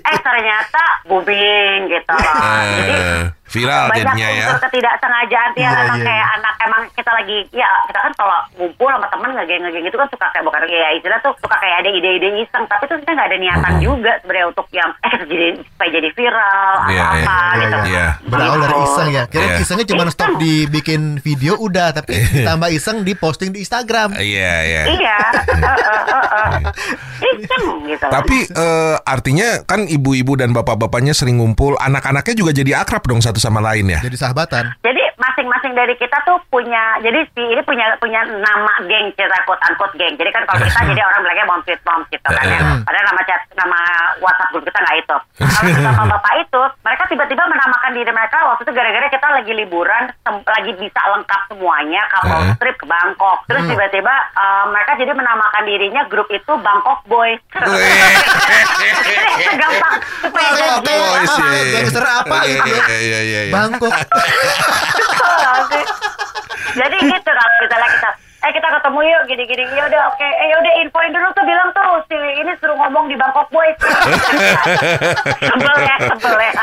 [0.05, 2.37] Eh ternyata booming gitu loh.
[2.79, 3.21] Jadi eh,
[3.55, 4.45] viral banyak jadinya ya.
[4.45, 6.35] unsur ketidaksengajaan ya Iya, anak iya, kayak iya.
[6.35, 10.07] anak emang kita lagi ya kita kan kalau ngumpul sama temen ngegeng ngegeng itu kan
[10.07, 13.27] suka kayak bukan ya istilah tuh suka kayak ada ide-ide iseng tapi tuh kita nggak
[13.27, 16.43] ada niatan juga sebenarnya untuk yang eh jadi supaya jadi viral
[16.75, 17.23] atau Iya, iya.
[17.23, 18.07] apa Iya, gitu iya.
[18.25, 18.85] Berawal dari Gitu.
[18.85, 19.23] iseng ya.
[19.25, 19.55] Kira Iya.
[19.57, 24.13] isengnya cuma stop dibikin video udah, tapi ditambah iseng di posting di Instagram.
[24.13, 24.81] Iya, iya.
[24.87, 25.75] Iya, eh, eh,
[26.11, 27.35] eh, eh.
[27.35, 28.05] iseng gitu.
[28.05, 33.37] Tapi eh, artinya kan ibu-ibu dan bapak-bapaknya sering ngumpul, anak-anaknya juga jadi akrab dong satu
[33.45, 33.99] sama lain ya.
[34.01, 34.73] Jadi sahabatan.
[34.81, 39.61] Jadi masing-masing dari kita tuh punya, jadi si ini punya punya nama geng cerita quote
[39.65, 40.13] unquote geng.
[40.17, 42.59] Jadi kan kalau kita jadi orang bilangnya mom sweet mom gitu kan ya.
[42.85, 43.79] Padahal nama chat, nama
[44.21, 45.17] WhatsApp grup kita nggak itu.
[45.41, 50.03] Kalau si bapak-bapak itu, mereka tiba-tiba menamakan diri mereka waktu itu gara-gara kita lagi liburan,
[50.25, 52.55] lagi bisa lengkap semuanya, couple Heeh.
[52.61, 53.39] trip ke Bangkok.
[53.49, 57.41] Terus tiba-tiba eh, mereka jadi menamakan dirinya grup itu Bangkok Boys.
[59.35, 60.93] Gampang supaya Oke, jadi oke.
[60.95, 61.47] Oh, apa?
[61.55, 61.95] sih.
[61.95, 62.85] Apa gitu ya?
[62.87, 63.41] Iya, iya.
[63.49, 63.53] iya.
[63.53, 63.93] Bangkok.
[66.79, 68.09] Jadi gitu kalau misalnya kita
[68.45, 69.63] eh kita ketemu yuk gini-gini.
[69.73, 70.27] Ya udah oke.
[70.27, 73.73] Eh ya udah infoin dulu tuh bilang tuh si ini suruh ngomong di Bangkok Boys.
[75.49, 76.53] Sebel ya sebel ya.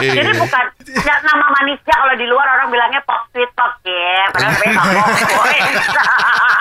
[0.00, 0.64] Jadi bukan
[1.04, 4.24] ya, nama manisnya kalau di luar orang bilangnya pop sweet pop ya.
[4.32, 5.68] Padahal Bangkok Boys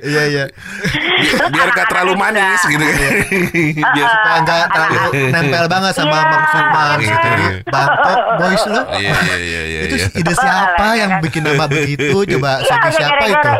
[0.00, 0.44] Iya, iya.
[1.50, 3.12] Biar gak terlalu manis gitu kan.
[3.94, 4.68] Biar Supaya nggak anak-anak.
[4.70, 7.08] terlalu nempel banget sama Iya, maksud Bang iya.
[7.08, 7.28] gitu.
[7.68, 8.82] Bangkok boys lo.
[8.94, 9.80] Iya, iya, iya, iya.
[9.86, 10.06] Itu iya.
[10.14, 12.16] ide siapa yang bikin nama begitu?
[12.26, 13.52] Coba Iya, siapa itu?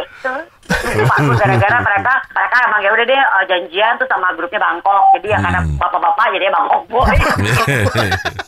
[1.36, 5.02] Gara-gara mereka mereka emang ya udah deh eh, janjian tuh sama grupnya Bangkok.
[5.14, 5.76] Jadi ya karena Hmm.
[5.76, 7.14] bapak-bapak jadi Bangkok boy.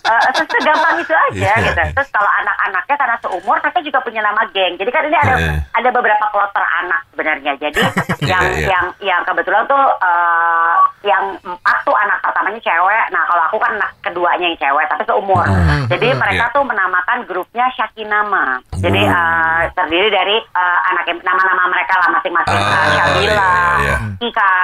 [0.02, 1.54] Eh, segampang itu aja Iya.
[1.62, 1.82] gitu.
[1.94, 4.76] Terus kalau anak-anaknya karena seumur mereka juga punya nama geng.
[4.76, 5.34] Jadi kan ini ada
[5.72, 7.52] ada beberapa kloter anak sebenarnya.
[7.56, 7.80] Jadi
[8.28, 8.66] yang Iya, iya.
[8.68, 13.04] yang yang kebetulan tuh eh, yang empat tuh anak pertamanya cewek.
[13.08, 15.46] Nah kalau aku kan anak keduanya yang cewek tapi seumur.
[15.88, 16.52] Jadi mereka Iya.
[16.52, 18.44] tuh menamakan grupnya Shakinama.
[18.76, 19.16] Jadi Hmm.
[19.16, 22.60] eh, terdiri dari eh, anak yang- nama-nama mereka lah masing-masing.
[22.60, 23.96] Ah, Eh, Syabila, iya, iya.
[24.20, 24.54] Ika,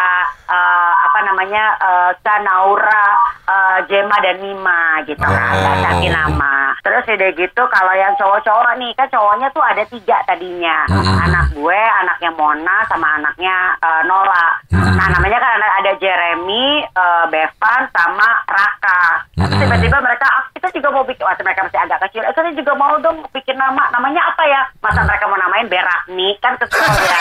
[0.47, 3.07] eh, apa namanya, eh, Kanaura,
[3.49, 5.33] eh, Jema dan Mima gitu kan.
[5.33, 5.59] Oh.
[5.65, 6.57] Ada Shakinama.
[6.85, 10.85] Terus udah gitu kalau yang cowok-cowok nih kan cowoknya tuh ada tiga tadinya.
[10.93, 11.17] Mm-mm.
[11.25, 14.47] Anak gue, anaknya Mona sama anaknya eh, Nola.
[14.73, 19.25] Nah namanya kan ada, Jeremy, eh, Bevan sama Raka.
[19.37, 22.75] Tiba-tiba mereka ah, kita juga mau bikin, waktu mereka masih agak kecil, eh katanya juga
[22.75, 24.67] mau dong bikin nama, namanya apa ya?
[24.83, 27.21] Masa mereka mau namain Berakni, kan kesel ya.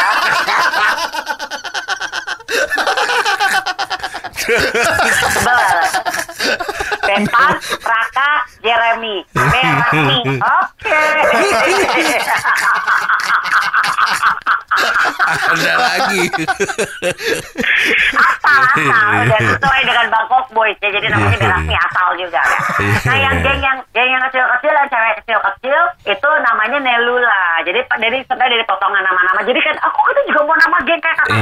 [7.05, 8.31] Bebas, Raka,
[8.65, 11.03] Jeremy, Berakni, oke.
[15.27, 16.23] Ada lagi.
[18.17, 21.43] asal asal dan sesuai dengan Bangkok Boys ya jadi namanya Iya.
[21.43, 22.57] Berakni asal juga ya.
[22.79, 23.43] Iya, Nah yang iya.
[23.43, 27.43] geng yang geng yang kecil kecil yang cewek kecil kecil itu namanya Nelula.
[27.61, 29.39] Jadi dari sebenarnya dari potongan nama-nama.
[29.43, 31.37] Jadi kan aku kan juga mau nama geng kayak kakak.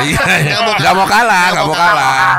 [0.00, 0.56] Iya, iya.
[0.76, 2.32] Nggak mau kalah, nggak mau kalah.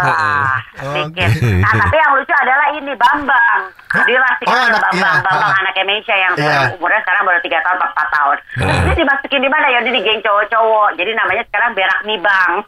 [0.77, 1.57] Oh, gitu.
[1.57, 3.61] Nah, tapi yang lucu adalah ini Bambang.
[4.03, 5.59] Dia masih Oh, anak- Bambang, iya, Bambang ah.
[5.59, 6.59] anak Indonesia yang Iya.
[6.75, 8.37] umurnya sekarang baru 3 tahun, 4 tahun.
[8.53, 8.83] Terus Ah.
[8.83, 9.79] dia dimasukin di mana ya?
[9.79, 10.89] Dia di geng cowok-cowok.
[10.95, 12.51] Jadi namanya sekarang Berak nih Bang.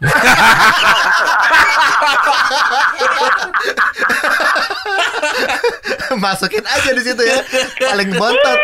[6.12, 7.38] Masukin aja di situ ya.
[7.80, 8.58] Paling bontot.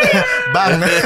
[0.50, 0.82] Bang.
[0.82, 1.00] Eh,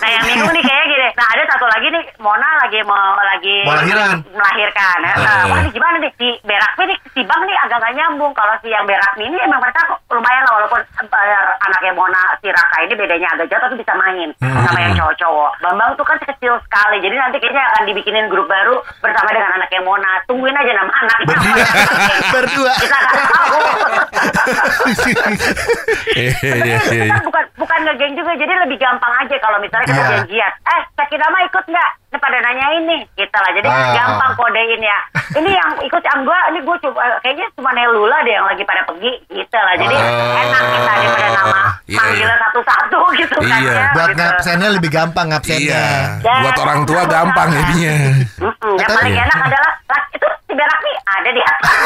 [0.00, 1.08] nah yang minggu nih kayaknya gini.
[1.14, 4.16] Nah ada satu lagi nih Mona lagi mau lagi Melahirkan.
[4.26, 4.96] melahirkan.
[5.00, 5.44] Nah, Eh.
[5.46, 8.32] wah ini gimana nih si Berak nih si Bang nih agak gak nyambung.
[8.32, 12.76] Kalau si yang Berak ini emang mereka lumayan lah walaupun eh, anaknya Mona si Raka
[12.82, 15.50] ini bedanya agak jauh tapi bisa main sama yang cowok-cowok.
[15.60, 16.96] Bambang tuh kan kecil sekali.
[16.98, 20.12] Jadi nanti kayaknya akan dibikinin grup baru bersama dengan anaknya Mona.
[20.24, 21.26] Tungguin aja nama anaknya.
[21.34, 21.64] Berdua.
[22.34, 22.72] Berdua.
[22.76, 23.58] Kita tahu.
[26.14, 26.78] Iya, iya, iya,
[27.10, 30.52] Kita bukan bukan ngegeng juga, jadi lebih gampang aja kalau misalnya kita janjian.
[30.64, 31.90] Eh, Caki nama ikut nggak?
[32.14, 33.50] Pada nanya ini, gitu lah.
[33.52, 33.92] Jadi Ah.
[33.92, 34.98] gampang kodein ya.
[35.34, 38.84] Ini yang ikut yang gua, ini gua coba kayaknya cuma Nelula deh yang lagi pada
[38.84, 39.74] pergi, gitu lah.
[39.74, 40.36] Jadi Oh.
[40.36, 42.28] enak kita daripada nama Iya, iya.
[42.38, 43.72] satu-satu gitu kan Iya.
[43.72, 43.84] ya.
[43.92, 44.18] Buat gitu.
[44.20, 45.82] ngabsennya lebih gampang ngabsennya.
[46.20, 46.34] Iya.
[46.44, 47.94] Buat orang tua gampang jadinya.
[48.38, 49.24] Mm-mm, Yang paling Iya.
[49.24, 51.72] enak adalah lah, itu si Berak nih ada di atas.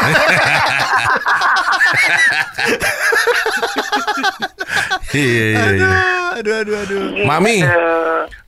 [5.09, 5.89] Iya, iya, iya.
[6.39, 7.01] Aduh, aduh, aduh.
[7.25, 7.89] Mami, Gitu.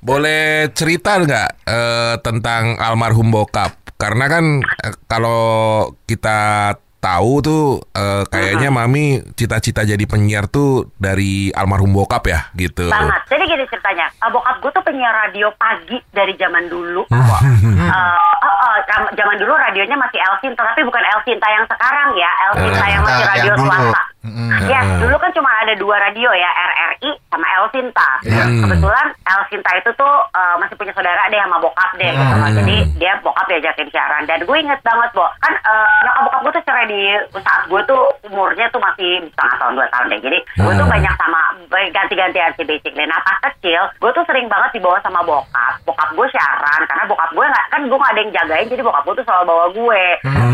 [0.01, 3.80] boleh cerita nggak eh, tentang almarhum bokap?
[4.01, 7.65] Karena kan eh, kalau kita tahu tuh
[7.97, 12.89] eh, kayaknya mami cita-cita jadi penyiar tuh dari almarhum bokap ya gitu.
[12.89, 13.21] banget.
[13.29, 17.09] Jadi gini ceritanya, uh, bokap gue tuh penyiar radio pagi dari zaman dulu.
[17.09, 18.77] Uh, uh, uh,
[19.17, 22.87] zaman dulu radionya masih El Sinta, tapi bukan El Sinta yang sekarang ya, El Sinta
[22.89, 23.69] yang masih Yang radio dulu.
[23.69, 24.03] swasta.
[24.21, 24.53] Mm-mm.
[24.69, 28.11] Ya, dulu kan cuma ada dua radio ya, RRI sama El Sinta.
[28.21, 28.45] Iya.
[28.45, 28.61] Hmm.
[28.69, 32.13] Kebetulan El Sinta itu tuh uh, masih punya saudara deh sama bokap deh.
[32.13, 32.35] gitu.
[32.37, 32.53] Hmm.
[32.53, 34.29] Jadi dia bokap diajakin siaran.
[34.29, 35.25] Dan gue inget banget, Bo.
[35.41, 37.01] Kan uh, nyokap bokap gue tuh cerai di
[37.41, 40.21] saat gue tuh umurnya tuh masih setengah tahun, dua tahun deh.
[40.21, 40.93] Jadi gue tuh Hmm.
[40.93, 43.07] banyak sama ganti-gantian sih basically.
[43.07, 45.81] Nah pas kecil, gue tuh sering banget dibawa sama bokap.
[45.89, 49.03] Bokap gue siaran, karena bokap gue nggak kan gue nggak ada yang jagain, jadi bokap
[49.07, 50.03] gue tuh selalu bawa gue.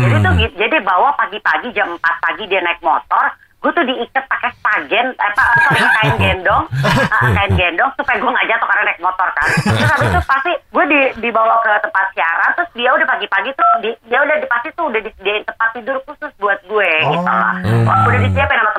[0.07, 3.25] Jadi tuh jadi bawa pagi-pagi jam 4 pagi dia naik motor,
[3.57, 6.63] gue tuh diikat pakai spagen, eh, apa sorry, kain gendong,
[7.09, 9.47] Ah, kain gendong supaya gue nggak jatuh karena naik motor kan.
[9.49, 13.69] Terus habis itu pasti gue di, dibawa ke tempat siaran, terus dia udah pagi-pagi tuh
[13.81, 17.57] di, dia udah di, pasti tuh udah disediain tempat tidur khusus buat gue gitu lah.
[17.81, 18.71] Wah, udah disiapin sama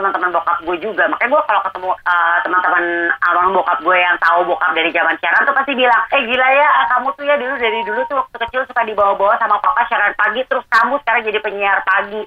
[0.68, 1.08] gue juga.
[1.08, 2.84] Makanya gue kalau ketemu eh, teman-teman
[3.24, 6.68] almarhum bokap gue yang tahu bokap dari zaman siaran tuh pasti bilang, eh gila ya
[6.92, 10.44] kamu tuh ya dulu dari dulu tuh waktu kecil suka dibawa-bawa sama papa siaran pagi,
[10.44, 12.22] terus kamu sekarang jadi penyiar pagi.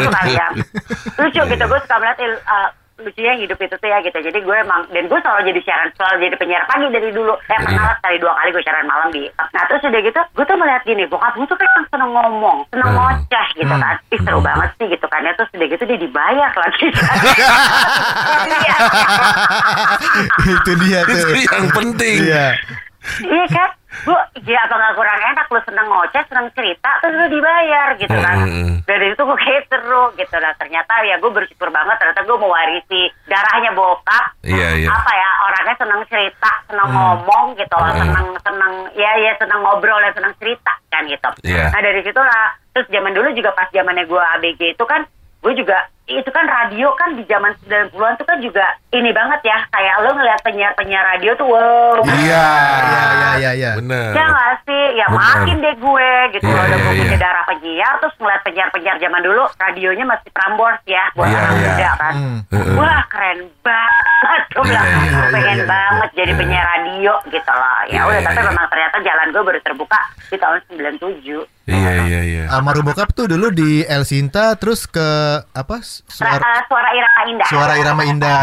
[0.00, 0.48] gitu kali ya.
[1.20, 2.68] Lucu gitu, gue suka melihat eh,
[3.00, 4.18] lucunya hidup itu tuh ya gitu.
[4.20, 7.34] Jadi gue emang dan gue selalu jadi siaran, selalu jadi penyiar pagi dari dulu.
[7.48, 9.22] Eh pernah lah sekali dua kali gue siaran malam di.
[9.30, 12.58] Nah terus udah gitu, gue tuh melihat gini, bokap gue tuh kan yang seneng ngomong,
[12.68, 12.98] seneng Hmm.
[12.98, 13.96] ngoceh gitu kan.
[14.10, 15.20] Ih seru banget sih gitu kan.
[15.24, 16.86] Ya terus udah gitu dia dibayar lagi.
[18.50, 18.76] Iya.
[20.48, 21.18] Itu dia tuh.
[21.32, 22.16] Itu yang penting.
[22.26, 22.46] Iya.
[23.20, 23.70] Iya kan?
[24.06, 24.14] Bu,
[24.46, 28.36] ya apa nggak kurang enak lu seneng ngoceh, seneng cerita, terus lu dibayar gitu kan.
[28.38, 28.74] Hmm.
[28.86, 30.54] Dari itu gue kayak seru gitu lah.
[30.54, 34.24] Ternyata ya gue bersyukur banget ternyata gue mewarisi darahnya bokap.
[34.46, 34.88] Iya, iya.
[34.94, 37.90] Apa ya, orangnya seneng cerita, seneng ngomong gitu lah.
[37.90, 38.00] Hmm.
[38.04, 41.30] Seneng, seneng, ya ya seneng ngobrol dan seneng cerita kan gitu.
[41.50, 41.74] Iya.
[41.74, 42.44] Nah dari situlah,
[42.76, 45.02] terus zaman dulu juga pas zamannya gue ABG itu kan,
[45.42, 49.62] gue juga itu kan radio kan di zaman 90-an tuh kan juga ini banget ya
[49.70, 52.46] kayak lo ngeliat penyiar-penyiar radio tuh wow Iya.
[52.80, 53.70] Iya, iya, iya, iya.
[53.78, 54.10] Bener.
[54.12, 55.20] Ya nggak sih, ya Bener.
[55.20, 56.62] makin deh gue gitu Iya, loh.
[56.62, 57.18] Udah iya, gue punya iya.
[57.20, 61.58] darah penyiar, terus ngeliat penyiar-penyiar zaman dulu, radionya masih Prambors ya, buat Iya, anak iya.
[61.62, 62.12] muda kan.
[62.50, 62.74] Heeh.
[62.74, 65.66] Wah keren banget, gue bilang, Iya, iya, gue iya, pengen iya, iya.
[65.68, 66.40] banget jadi Hmm.
[66.40, 67.78] penyiar radio gitu loh.
[67.80, 68.48] Ya Iya, udah, iya, tapi iya.
[68.48, 71.40] memang ternyata jalan gue baru terbuka di tahun 97.
[71.70, 72.44] Iya, iya, iya.
[72.50, 75.06] Almarhum bokap tuh dulu di El Sinta terus ke
[75.46, 75.78] apa?
[76.00, 77.48] Ra- Suara, eh, suara Irama Indah.
[77.48, 78.42] Suara Irama Indah.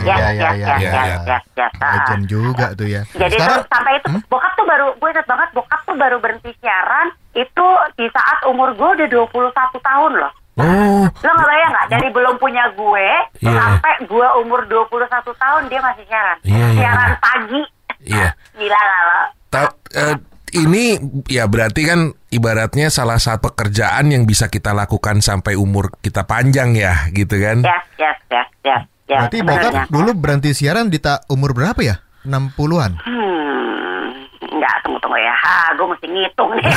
[0.00, 0.74] Ya, Iya, ya, iya, ya, iya.
[0.76, 0.90] iya.
[0.90, 1.68] ya, ya, ya.
[1.92, 3.02] Legend juga tuh ya.
[3.08, 6.50] Jadi Sekarang tuh sampai itu bokap tuh baru gue ingat banget bokap tuh baru berhenti
[6.58, 9.48] siaran itu di saat umur gue udah 21
[9.80, 10.32] tahun loh.
[10.52, 11.86] Oh, Lo nggak bayang nggak?
[11.88, 13.08] Dari belum punya gue
[13.40, 13.52] Iya.
[13.56, 16.36] sampai gue umur 21 tahun dia masih siaran.
[16.44, 17.18] Iya, iya, siaran iya.
[17.18, 17.62] pagi.
[18.02, 18.28] Iya.
[18.58, 19.20] Gila nggak lo?
[19.48, 20.16] Ta- eh,
[20.52, 26.28] ini ya berarti kan ibaratnya salah satu pekerjaan yang bisa kita lakukan sampai umur kita
[26.28, 27.64] panjang ya, gitu kan?
[27.64, 28.82] Yes, yes, yes, yes.
[29.08, 31.96] yes Berarti bokap dulu berhenti siaran di ta umur berapa ya?
[32.22, 33.02] 60-an.
[33.02, 34.06] Hmm,
[34.46, 35.34] enggak, tunggu tunggu ya.
[35.34, 36.66] Ha, gue mesti ngitung nih.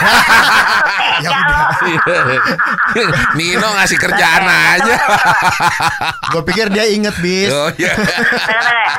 [1.15, 1.39] Ya
[1.79, 2.43] Tega udah.
[3.39, 4.95] Nino ngasih kerjaan aja.
[6.33, 7.55] Gue pikir dia inget bis.
[7.55, 7.95] oh iya.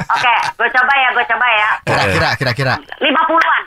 [0.01, 1.71] Oke, gue coba ya, gue coba ya.
[1.85, 2.75] Kira-kira, kira-kira.
[2.81, 3.16] 50-an.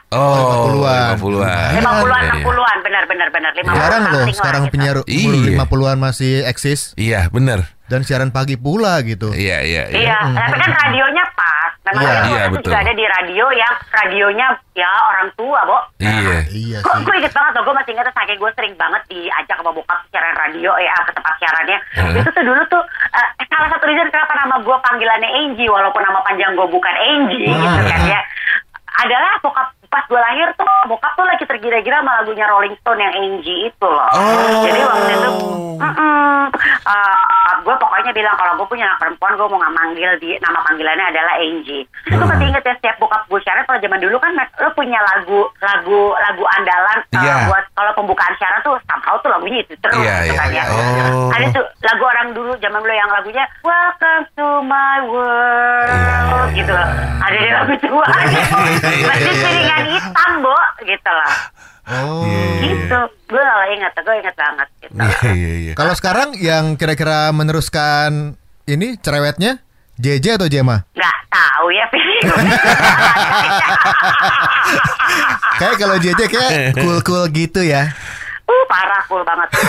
[0.09, 1.15] Oh, 50-an.
[1.15, 1.69] 50-an.
[1.77, 2.41] 50-an, Iya, iya.
[2.41, 3.51] 60-an, benar benar benar.
[3.53, 4.73] 50-an Jarang loh sekarang gitu.
[4.73, 5.57] penyiar umur Iya.
[5.61, 7.69] 50-an masih eksis Iya, bener.
[7.85, 9.29] dan siaran pagi pula gitu.
[9.29, 10.13] Iya, iya, iya.
[10.13, 11.71] Iya, tapi kan radionya pas.
[11.83, 12.17] Memang Iya.
[12.23, 12.69] Iya, betul.
[12.69, 15.77] juga ada di radio yang radionya ya orang tua, Bo.
[15.97, 16.45] Iya.
[16.47, 17.01] Iya Gue sih.
[17.01, 19.99] gue inget banget tuh, gue masih inget tuh saking gue sering banget diajak sama bokap
[20.07, 21.77] siaran radio ya ke tempat siarannya.
[21.95, 22.13] Hmm.
[22.15, 26.19] Itu tuh dulu tuh eh, salah satu reason kenapa nama gue panggilannya Angie walaupun nama
[26.23, 28.21] panjang gue bukan Angie gitu kan ya.
[28.99, 33.13] Adalah bokap pas gue lahir tuh bokap tuh lagi tergira-gira sama lagunya Rolling Stone yang
[33.13, 34.09] Angie itu loh.
[34.13, 34.61] Oh.
[34.65, 35.29] Jadi waktu itu
[37.69, 41.05] gue pokoknya bilang kalau gue punya anak perempuan gue mau nggak manggil di nama panggilannya
[41.13, 41.85] adalah Angie.
[42.09, 45.45] Itu masih inget ya setiap bokap gue siaran kalau zaman dulu kan lo punya lagu
[45.61, 47.35] lagu lagu andalan uh, Iya.
[47.51, 50.63] buat kalau pembukaan siaran tuh somehow tuh lagunya itu terus Iya, gitu iya, kan iya.
[50.65, 51.03] ya.
[51.13, 51.29] Oh.
[51.29, 56.71] Ada tuh lagu orang dulu zaman dulu yang lagunya Welcome to my world Iya, gitu
[56.73, 56.87] loh.
[57.21, 58.07] Ada di lagu tua.
[59.13, 59.33] Masih
[59.79, 61.33] piringan hitam, Bo, gitu loh.
[61.89, 62.23] Oh.
[62.59, 62.99] Gitu.
[63.29, 64.93] Gue gak inget, gue inget banget gitu.
[64.99, 65.73] Iya, iya, iya.
[65.73, 68.35] Kalau sekarang yang kira-kira meneruskan
[68.67, 69.63] ini cerewetnya
[69.99, 70.85] JJ atau Jema?
[70.95, 72.21] Nggak tahu ya, Pilih.
[75.59, 77.91] Kayak kalau JJ kayak cool-cool gitu ya.
[78.47, 79.49] uh, parah, cool banget.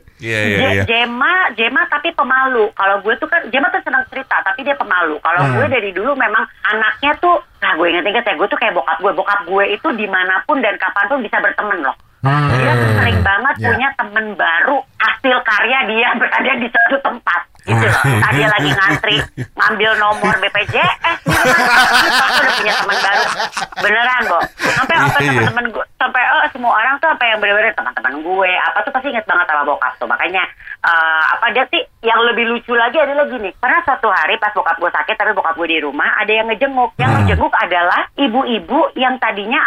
[0.24, 0.84] Iya, iya, Je- iya.
[0.86, 2.72] Jema, Jema tapi pemalu.
[2.72, 5.20] Kalau gue tuh kan, Jema tuh senang cerita, tapi dia pemalu.
[5.20, 5.54] Kalau Hmm.
[5.54, 9.12] gue dari dulu memang anaknya tuh, nah gue inget-inget ya, gue tuh kayak bokap gue.
[9.12, 11.96] Bokap gue itu di mana pun dan kapan pun bisa berteman loh.
[12.24, 13.68] Dia tuh sering banget Ya.
[13.68, 17.40] punya temen baru, hasil karya dia berada di satu tempat.
[17.64, 18.02] Gitu loh.
[18.04, 19.16] Entah dia lagi ngantri,
[19.56, 21.16] ngambil nomor BPJS.
[21.24, 22.30] Gitu kan.
[22.44, 23.24] udah punya teman baru.
[23.80, 24.38] Beneran, Bo.
[24.76, 25.40] Sampai sampai Iya, iya.
[25.40, 29.08] teman-teman gue, sampai eh, semua orang tuh apa yang bener-bener teman-teman gue, apa tuh pasti
[29.08, 30.04] inget banget sama bokap tuh.
[30.04, 30.44] Makanya
[30.84, 33.48] eh, apa dia sih yang lebih lucu lagi adalah gini.
[33.56, 36.92] Karena suatu hari pas bokap gue sakit, tapi bokap gue di rumah, ada yang ngejenguk.
[37.00, 39.60] Yang ngejenguk adalah ibu-ibu yang tadinya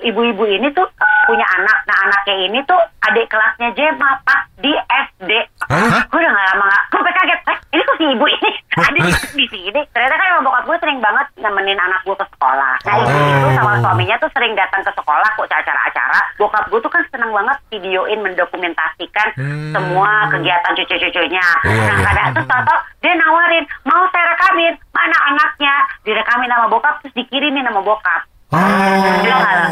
[0.00, 1.84] ibu-ibu ini tuh eh, punya anak.
[1.84, 5.32] Nah anaknya ini tuh adik kelasnya Jema, Pak, di SD.
[5.68, 6.08] Hah?
[6.08, 6.84] Gue udah gak lama gak,
[7.18, 8.50] kaget, eh ini kok si ibu ini
[8.86, 8.98] ada
[9.34, 9.80] di, sini.
[9.90, 12.74] Ternyata kan emang bokap gue sering banget nemenin anak gue ke sekolah.
[12.86, 16.20] Nah ibu itu sama suaminya tuh sering datang ke sekolah kok acara-acara.
[16.38, 19.28] Bokap gue tuh kan seneng banget videoin mendokumentasikan
[19.74, 21.46] semua kegiatan cucu-cucunya.
[21.66, 22.06] Iya, nah iya.
[22.06, 25.74] kadang tuh tau dia nawarin, mau saya rekamin, mana anaknya?
[26.02, 28.22] Direkamin sama bokap terus dikirimin sama bokap.
[28.48, 29.70] Gak lah?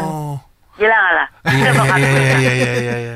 [0.77, 1.27] Gila gak lah?
[1.47, 3.15] Iya, iya, iya, iya, iya, iya, iya.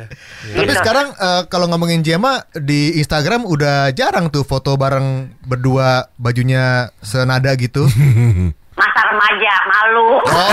[0.52, 0.80] Tapi Gitu.
[0.82, 7.54] sekarang eh, kalau ngomongin Jema di Instagram udah jarang tuh foto bareng berdua bajunya senada
[7.54, 7.86] gitu.
[8.72, 10.16] Masa remaja, malu.
[10.24, 10.52] Oh.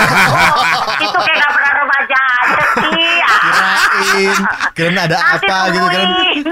[1.07, 3.13] itu kayak gak pernah remaja aja sih.
[3.39, 4.37] Kirain,
[4.75, 6.07] kirain ada Nanti apa gitu kan.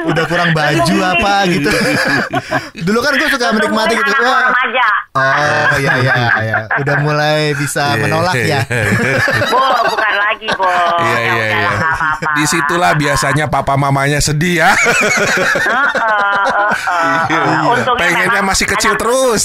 [0.08, 1.70] Udah kurang baju apa gitu.
[2.88, 4.12] Dulu kan gue suka menikmati gitu.
[4.16, 4.88] Anak Wah, remaja.
[5.18, 6.56] Oh iya iya iya.
[6.80, 8.82] Udah mulai bisa Iya, menolak iya, ya.
[9.52, 9.60] Bo,
[9.92, 10.72] bukan lagi, Bo.
[11.04, 11.72] Iya, Ya iya, iya.
[12.38, 14.72] Di situlah biasanya papa mamanya sedih ya.
[16.68, 17.64] Heeh.
[17.68, 19.44] Untungnya Pengennya memang masih kecil anak- terus.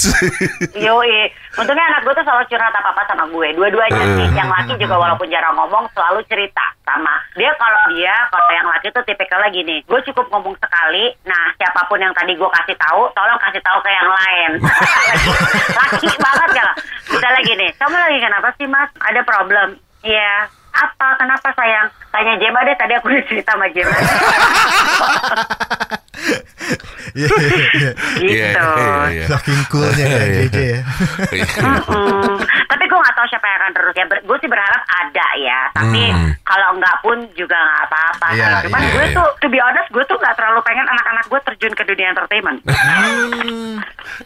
[0.73, 1.17] Yoi,
[1.55, 3.47] untungnya anak gue tuh selalu curhat apa apa sama gue.
[3.53, 7.51] Dua-duanya sih, yang laki juga walaupun jarang ngomong selalu cerita sama dia.
[7.53, 11.13] Kalau dia, kalau yang laki tuh tipikalnya gini, gue cukup ngomong sekali.
[11.23, 14.51] Nah, siapa pun yang tadi gue kasih tahu, tolong kasih tahu ke yang lain.
[15.79, 16.67] laki banget ya.
[17.09, 18.89] Misalnya gini, kamu lagi kenapa sih mas?
[18.99, 19.67] Ada problem?
[20.01, 20.62] Iya.
[20.73, 21.07] Apa?
[21.15, 21.87] Kenapa sayang?
[22.09, 22.75] Tanya Jema deh.
[22.75, 23.93] Tadi aku udah cerita sama Jema.
[27.13, 27.91] Iya iya iya.
[28.17, 28.25] gitu.
[28.25, 29.25] Iya, iya, iya.
[29.29, 30.79] Saking coolnya ya JJ ya.
[32.65, 34.05] Tapi gue gak tahu siapa yang akan terus ya.
[34.23, 35.59] Gue sih berharap ada ya.
[35.73, 36.29] Tapi Hmm.
[36.43, 38.27] kalau enggak pun juga nggak apa-apa.
[38.33, 39.15] Iya, Cuman iya, gue iya.
[39.15, 42.59] tuh, to be honest, gue tuh gak terlalu pengen anak-anak gue terjun ke dunia entertainment.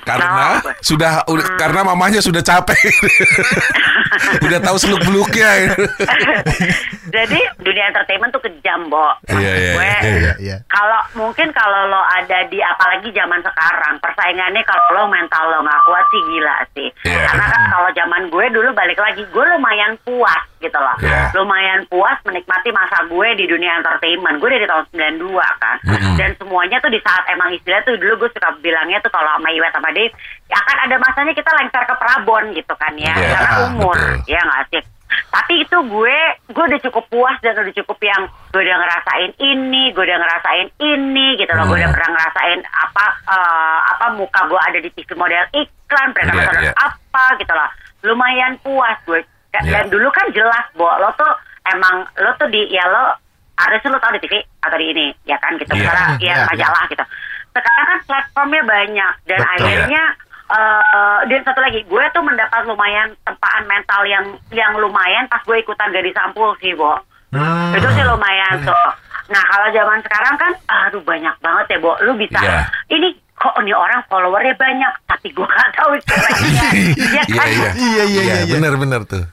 [0.08, 0.12] Hmm.
[0.16, 2.80] Karena Nah, sudah udah- karena mamanya sudah capek.
[4.48, 5.76] udah tahu seluk beluknya.
[7.18, 9.10] Jadi dunia entertainment tuh kejam, Bo.
[9.26, 10.58] Iya, iya, Gue, iya, iya, iya.
[10.70, 15.82] Kalau mungkin kalau lo ada di apalagi zaman sekarang persaingannya kalau lo mental lo nggak
[15.90, 16.90] kuat sih gila sih.
[17.10, 17.26] Iya.
[17.26, 20.94] Karena kan kalau zaman gue dulu balik lagi gue lumayan puas gitu loh.
[21.02, 21.34] Iya.
[21.34, 24.38] Lumayan puas menikmati masa gue di dunia entertainment.
[24.38, 25.78] Gue dari tahun 92 kan.
[25.90, 26.16] Mm-mm.
[26.22, 29.50] Dan semuanya tuh di saat emang istilah tuh dulu gue suka bilangnya tuh kalau sama
[29.50, 30.14] Iwet sama Dave
[30.48, 33.14] akan ada masanya kita lengser ke Prabon gitu kan ya.
[33.18, 33.98] Iya, Karena umur.
[33.98, 34.30] betul.
[34.30, 34.84] Ya nggak sih?
[35.28, 39.92] Tapi itu gue, gue udah cukup puas dan udah cukup yang gue udah ngerasain ini,
[39.92, 41.66] gue udah ngerasain ini gitu loh.
[41.66, 41.96] Gue udah Hmm.
[41.96, 46.64] pernah ngerasain apa eh, apa muka gue ada di TV model iklan, pernah Iya, ngerasain
[46.64, 46.74] iya.
[46.76, 47.70] apa gitu loh.
[48.04, 49.20] Lumayan puas gue.
[49.50, 49.80] Dan Iya.
[49.88, 51.32] dulu kan jelas, Bo, lo tuh
[51.68, 53.16] emang lo tuh di ya lo
[53.56, 55.72] harusnya lo tau di TV atau di ini, ya kan gitu.
[55.72, 55.82] Iya.
[55.82, 57.04] Sekarang Hmm, ya iya, majalah gitu.
[57.50, 59.54] Sekarang kan platformnya banyak dan Betul.
[59.58, 60.04] akhirnya
[60.48, 65.60] eh dan satu lagi, gue tuh mendapat lumayan tempaan mental yang yang lumayan pas gue
[65.60, 66.96] ikutan gadis sampul sih, Bo.
[67.36, 67.76] Hmm.
[67.76, 68.88] Itu sih lumayan tuh.
[69.28, 72.00] Nah kalau zaman sekarang kan, aduh banyak banget ya, Bo.
[72.00, 72.64] Lu bisa, Iya.
[72.96, 76.68] ini kok ini orang followernya banyak, tapi gue gak tahu caranya.
[76.96, 77.48] Iya Iya kan?
[77.52, 77.70] iya.
[77.76, 78.54] Iya, iya, iya, iya.
[78.56, 79.28] Benar-benar tuh.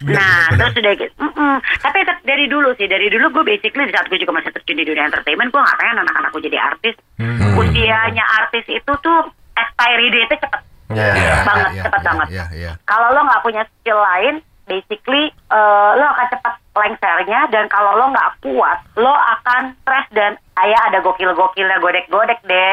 [0.00, 1.12] Nah, terus udah gitu.
[1.20, 1.60] Mm-mm.
[1.60, 4.80] Tapi tetap dari dulu sih, dari dulu gue basically di saat gue juga masih terjun
[4.80, 6.94] di dunia entertainment, gue gak pengen anak-anak gue jadi artis.
[7.20, 7.58] Hmm.
[7.60, 9.20] Usianya artis itu tuh
[9.60, 10.62] expiry date cepet.
[10.90, 11.34] Iya, Iya.
[11.46, 12.26] banget, iya, cepet iya, banget.
[12.30, 12.72] Iya, iya.
[12.82, 14.34] Kalau lo nggak punya skill lain,
[14.66, 20.32] basically eh, lo akan cepat lengsernya dan kalau lo nggak kuat, lo akan stres dan
[20.56, 22.72] ayah ada gokil-gokilnya godek-godek deh.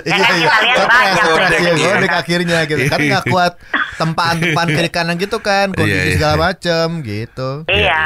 [0.00, 1.36] Ya kan, kita lihat Stres, banyak tuh.
[1.38, 1.86] iya, Iya.
[1.88, 3.52] godek akhirnya gitu kan nggak kuat
[3.94, 6.42] tempaan-tempaan kiri kanan gitu kan kondisi Iya, iya, segala iya.
[6.44, 8.04] macem gitu Iya,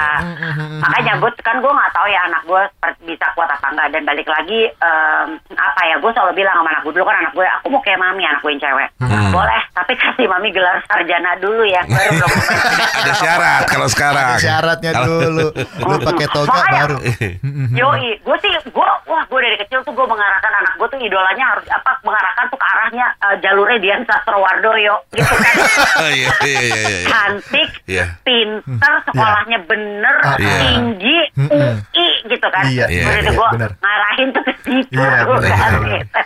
[0.78, 4.02] makanya gue kan gue nggak tahu ya anak gue seperti- bisa kuat apa enggak dan
[4.04, 7.44] balik lagi em, apa ya gue selalu bilang sama anak gue dulu kan anak gue
[7.50, 9.28] aku mau kayak mami anak gue yang cewek Hmm.
[9.30, 12.30] boleh tapi kasih mami gelar sarjana dulu ya baru belum
[12.98, 14.26] Ada syarat kalau sekarang.
[14.28, 15.48] Ada syaratnya dulu
[15.82, 16.98] lu pakai toga Makanya- baru
[17.80, 21.44] Yoi, gue sih, gue, wah gue dari kecil tuh gue mengarahkan anak gue tuh idolanya
[21.48, 25.54] harus apa mengarahkan tuh ke arahnya eh, jalurnya Dian Sastrowardoyo gitu kan.
[26.12, 26.98] Iya iya iya iya.
[27.06, 28.06] Cantik, Iya.
[28.22, 30.56] pinter, sekolahnya bener, Iya.
[30.60, 31.72] tinggi, Mm-mm.
[31.90, 32.64] UI gitu kan.
[32.64, 33.70] Iya, iya, iya, gue bener.
[33.76, 35.70] ngarahin tuh ke situ Iya, bener, kan.
[35.78, 35.98] bener.
[35.98, 36.20] gitu.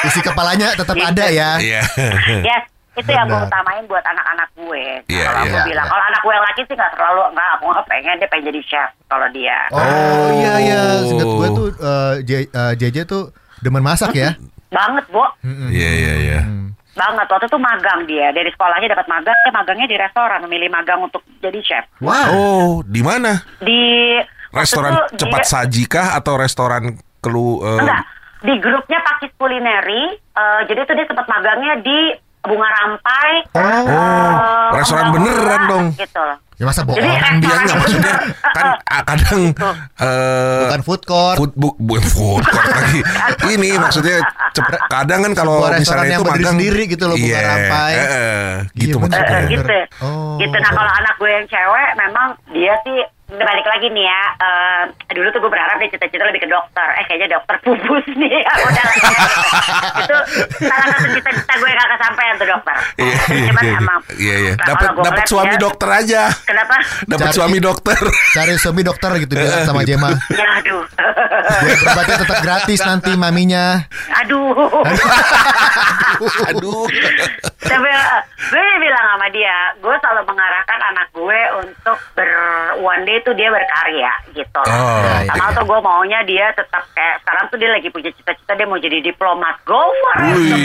[0.00, 1.04] isi kepalanya tetap Gitu.
[1.04, 1.80] ada ya Iya.
[2.40, 2.64] Yes,
[2.98, 4.84] itu yang gue utamain buat anak-anak gue.
[5.06, 5.90] Iya, kalau iya, aku bilang, iya.
[5.90, 8.60] kalau anak gue yang laki sih nggak terlalu, nggak, aku nggak pengen dia pengen jadi
[8.64, 9.58] chef kalau dia.
[9.70, 9.82] oh,
[10.34, 11.00] iya iya Oh.
[11.04, 13.22] seingat gue tuh eh, J- eh, JJ tuh
[13.58, 14.34] demen masak ya
[14.68, 15.24] Banget, Bo.
[15.40, 15.70] Mm-mm.
[15.70, 16.40] Iya iya iya.
[16.92, 21.00] Banget waktu itu magang dia dari sekolahnya dapat magang dia magangnya di restoran memilih magang
[21.00, 23.38] untuk jadi chef wow Oh, di mana?
[23.58, 23.80] di
[24.48, 26.82] Restoran itu cepat dia- saji kah atau restoran
[27.18, 28.02] kelu eh, enggak
[28.38, 31.98] di grupnya Pakis Kulineri eh, jadi itu dia sempat magangnya di
[32.40, 33.84] bunga rampai Oh.
[33.84, 34.32] eh,
[34.72, 35.86] restoran beneran Bunga, dong.
[35.94, 38.14] gitu loh ya masa bohong Jadi, dia Dia Restoran nggak maksudnya
[38.56, 39.40] kan ah, kadang
[39.96, 43.00] eh bukan food court food bu, bukan food court lagi.
[43.48, 44.16] Ini maksudnya
[44.50, 47.92] cep- kadang kan kalau Sebuah misalnya yang itu magang sendiri gitu loh, bukan Iya, rampai.
[47.92, 49.22] eh, eh, gitu Iya, maksudnya.
[49.22, 49.48] Eh, bener.
[49.48, 50.34] gitu Oh.
[50.36, 52.98] gitu nah kalau anak gue yang cewek memang dia sih
[53.28, 57.04] balik lagi nih ya eh, dulu tuh gue berharap dia cita-cita lebih ke dokter eh
[57.04, 58.96] kayaknya dokter pupus nih ya udah lah,
[60.00, 60.16] itu
[60.62, 63.76] salah satu cita-cita gue yang gak kesampaian tuh dokter Iya, iya, cuman iya.
[63.76, 64.52] emang Iya, iya.
[64.54, 66.22] nah, Dapat gue dapat ngeliat suami dia- dokter aja.
[66.42, 66.74] kenapa
[67.04, 67.98] Dapat Cari- suami dokter.
[68.30, 70.82] cari suami dokter gitu bilang sama Jema ya aduh
[71.58, 73.84] biar berobatnya tetap gratis nanti maminya
[74.16, 74.56] aduh
[76.48, 76.84] Aduh.
[77.60, 82.30] tapi eh, gue bilang sama dia gue selalu mengarahkan anak gue untuk ber
[82.78, 84.60] one day tuh dia berkarya gitu.
[84.62, 84.74] Loh.
[84.74, 85.56] Oh, iya, sama iya.
[85.56, 88.98] tuh gue maunya dia tetap kayak sekarang tuh dia lagi punya cita-cita dia mau jadi
[89.02, 90.56] diplomat go for it gitu.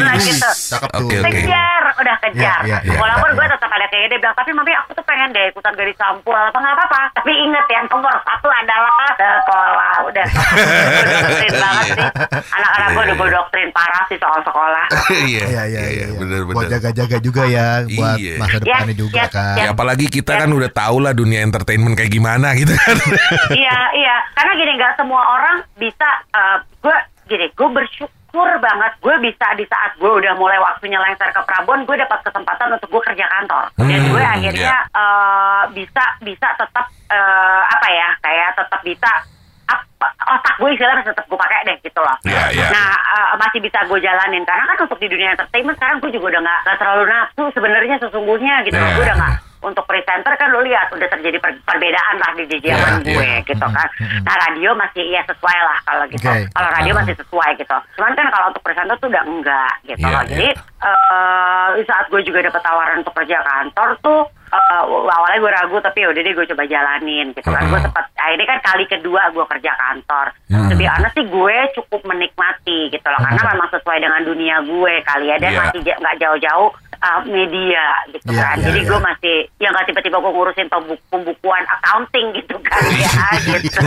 [0.72, 1.04] cakep tuh.
[1.04, 1.26] Oke, oke.
[1.30, 2.62] kejar udah kejar.
[2.64, 3.54] Iya, iya, iya, walaupun iya, gue iya.
[3.58, 6.58] tetap ada kayak dia bilang tapi mami aku tuh pengen deh ikutan gadis sampul apa
[6.58, 7.02] nggak apa-apa.
[7.22, 9.94] Tapi inget ya nomor satu adalah sekolah.
[10.10, 10.28] Udah.
[11.24, 12.08] Doktrin banget sih.
[12.54, 14.86] Anak-anak gue udah gue doktrin parah sih soal sekolah.
[15.24, 18.36] Iya Iya iya iya, bener buat jaga-jaga juga ya buat Iya.
[18.42, 19.56] masa depannya juga kan.
[19.56, 22.98] Ya apalagi kita kan udah tahu lah dunia entertainment kayak gimana gitu kan.
[23.64, 26.98] iya iya karena gini nggak semua orang bisa eh, gue
[27.32, 31.88] gini gue bersyukur banget gue bisa di saat gue udah mulai waktunya lengser ke Prabon
[31.88, 36.86] gue dapat kesempatan untuk gue kerja kantor dan Hmm, gue akhirnya eh, bisa bisa tetap
[37.08, 39.12] eh, apa ya kayak tetap bisa
[40.24, 42.16] otak gue istilahnya tetap gue pakai deh gitu loh.
[42.28, 42.68] Iya, iya.
[42.72, 46.36] Nah eh, masih bisa gue jalanin karena kan untuk di dunia entertainment sekarang gue juga
[46.36, 48.88] udah nggak nggak terlalu nafsu sebenarnya sesungguhnya gitu loh.
[48.88, 48.96] Iya.
[48.96, 49.34] Gue udah nggak
[49.64, 53.40] untuk presenter kan lu lihat udah terjadi per- perbedaan lah di Iya, zaman gue iya.
[53.42, 53.88] gitu kan.
[54.22, 56.24] Nah radio masih ya sesuai lah kalau gitu.
[56.24, 56.46] Oke.
[56.50, 57.78] Kalau radio masih sesuai gitu.
[57.96, 60.22] Cuman kan kalau untuk presenter tuh udah enggak gitu Iya, loh.
[60.22, 60.30] iya.
[60.30, 60.48] Jadi
[60.84, 65.78] eh di saat gue juga dapat tawaran untuk kerja kantor tuh eh, awalnya gue ragu
[65.80, 67.64] tapi ya udah deh gue coba jalanin gitu kan.
[67.66, 67.86] Gue Mhm.
[67.86, 70.28] sempat ini kan kali kedua gue kerja kantor.
[70.70, 75.26] Lebih honest sih gue cukup menikmati gitu loh karena memang sesuai dengan dunia gue kali
[75.26, 75.60] ya dan Iya.
[75.64, 76.70] masih nggak jauh-jauh
[77.04, 78.56] uh, media gitu Iya, kan.
[78.56, 78.88] iya, Jadi iya.
[78.88, 83.12] gue masih ya nggak tiba-tiba gue ngurusin pembu- pembukuan accounting gitu kan ya
[83.60, 83.82] gitu.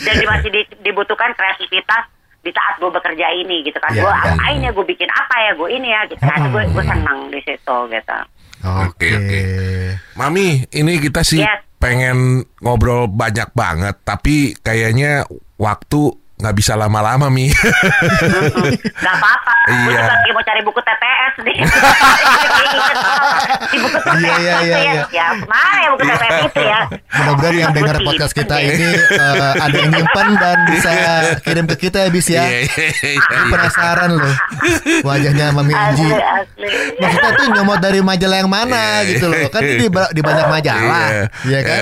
[0.00, 2.04] Dan masih di- dibutuhkan kreativitas
[2.40, 3.90] di saat gue bekerja ini gitu kan.
[3.90, 6.40] Iya, gue iya, apain ya, gue bikin apa ya, gue ini ya gitu kan.
[6.48, 8.18] Gue gue senang di situ gitu.
[8.64, 9.40] Oke, oke.
[10.14, 11.60] Mami, ini kita sih Yes.
[11.76, 12.16] pengen
[12.58, 15.24] ngobrol banyak banget, tapi kayaknya
[15.54, 17.48] waktu nggak bisa lama-lama, Mi.
[17.48, 19.52] Gak apa-apa.
[19.64, 20.12] Iya.
[20.12, 21.56] lagi mau cari buku TTS nih.
[23.72, 24.84] di buku TTS Iya, iya, itu iya, ya.
[24.84, 25.02] iya.
[25.08, 26.80] Ya, mana ya buku TTS itu ya.
[27.16, 28.04] Mudah-mudahan yang dengar Putih.
[28.04, 30.90] podcast kita ini eh, ada yang nyimpan dan bisa
[31.40, 32.44] kirim ke kita ya bis ya.
[32.44, 32.68] Iya, iya,
[33.08, 34.34] iya, penasaran loh
[35.00, 36.06] wajahnya Mami Anji.
[37.00, 39.48] Maksudnya tuh nyomot dari majalah yang mana gitu loh.
[39.48, 41.08] Kan di, di banyak majalah,
[41.40, 41.80] Iya, kan?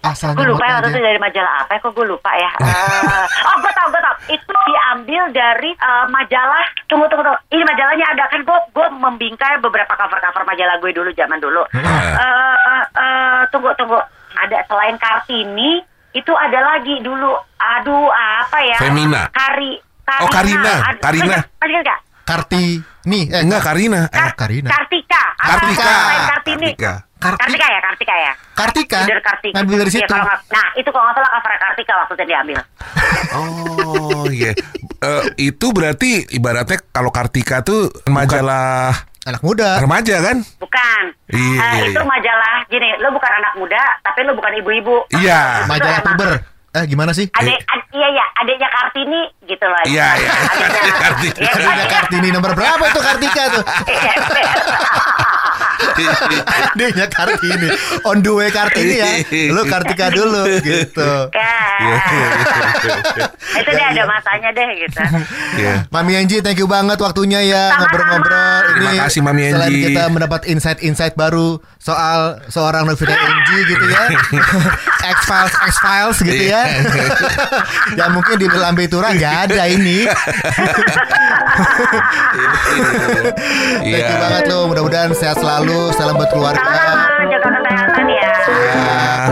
[0.00, 3.24] Asal gue lupa ya waktu itu dari majalah apa ya kok gue lupa ya Eh,
[3.44, 8.06] oh gue tau gue tau itu diambil dari eh, majalah tunggu tunggu tunggu ini majalahnya
[8.12, 12.84] ada kan gue gue membingkai beberapa cover cover majalah gue dulu zaman dulu Eh, eh,
[12.84, 13.96] eh, tunggu tunggu
[14.36, 15.80] ada selain kartini
[16.12, 19.28] itu ada lagi dulu aduh apa ya Femina.
[19.32, 20.24] Kari Karina.
[20.24, 20.74] Oh, Karina.
[20.88, 21.36] Aduh, Karina.
[21.60, 22.00] masih ingat nggak?
[22.28, 22.64] Karti
[23.08, 24.00] nih eh Enggak, Karina.
[24.08, 24.68] Eh, Karina.
[24.68, 25.92] Kartika Kartika.
[26.36, 26.94] Kartini Kartika.
[27.18, 28.98] Karti- Kartika ya Kartika ya Kartika.
[29.02, 29.54] Leader Kartika.
[29.54, 30.06] Ngambil dari Iya, situ.
[30.08, 32.58] kalau nggak- nah, itu kalau nggak salah cover Kartika waktu itu diambil.
[33.30, 34.52] Oh, iya.
[34.98, 38.94] Eh, itu berarti ibaratnya kalau Kartika tuh majalah
[39.24, 39.76] Anak muda.
[39.76, 40.36] remaja kan?
[40.56, 41.02] Bukan.
[41.28, 42.06] Iya, Eh, iya, itu iya.
[42.06, 44.96] majalah gini, lo bukan anak muda, tapi lo bukan ibu-ibu.
[45.12, 45.66] Iya.
[45.66, 46.30] Majalah puber.
[46.70, 47.24] Eh gimana sih?
[47.30, 49.80] Adek, ad- iya iya, adiknya Kartini gitu loh.
[49.84, 50.30] Iya, iya.
[50.30, 51.32] Adiknya Kartini.
[51.34, 53.64] Iya, Adiknya adiknya- Kartini nomor berapa itu Kartika tuh?
[56.68, 57.68] Adiknya Kartini.
[58.02, 59.10] On the way Kartini ya.
[59.48, 61.10] Lu Kartika dulu gitu.
[61.28, 63.30] Iya, Kan.
[63.56, 65.00] Itu deh ada masanya deh gitu.
[65.56, 65.74] Iya.
[65.88, 68.60] Mami Anji, thank you banget waktunya ya ngobrol-ngobrol.
[68.70, 69.82] Terima kasih, Mami Selain Anji.
[69.84, 72.18] kita mendapat insight-insight baru soal
[72.48, 74.02] seorang Novita Anji gitu ya,
[75.14, 76.62] X Files X Files gitu ya,
[77.94, 80.06] yang mungkin di Lambe Tura nggak ada ini.
[82.68, 84.18] Thank you Iya.
[84.20, 84.68] banget lo.
[84.68, 85.67] Mudah-mudahan sehat selalu.
[85.68, 86.64] Salam buat keluarga.
[86.64, 88.32] Sama-sama, jaga kesehatan ya.
[88.48, 89.28] Ya.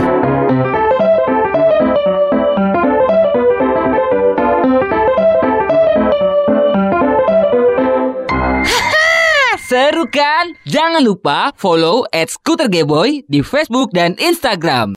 [9.67, 10.53] Seru kan?
[10.69, 14.85] Jangan lupa follow at Scooter Gayboy di Facebook dan Instagram.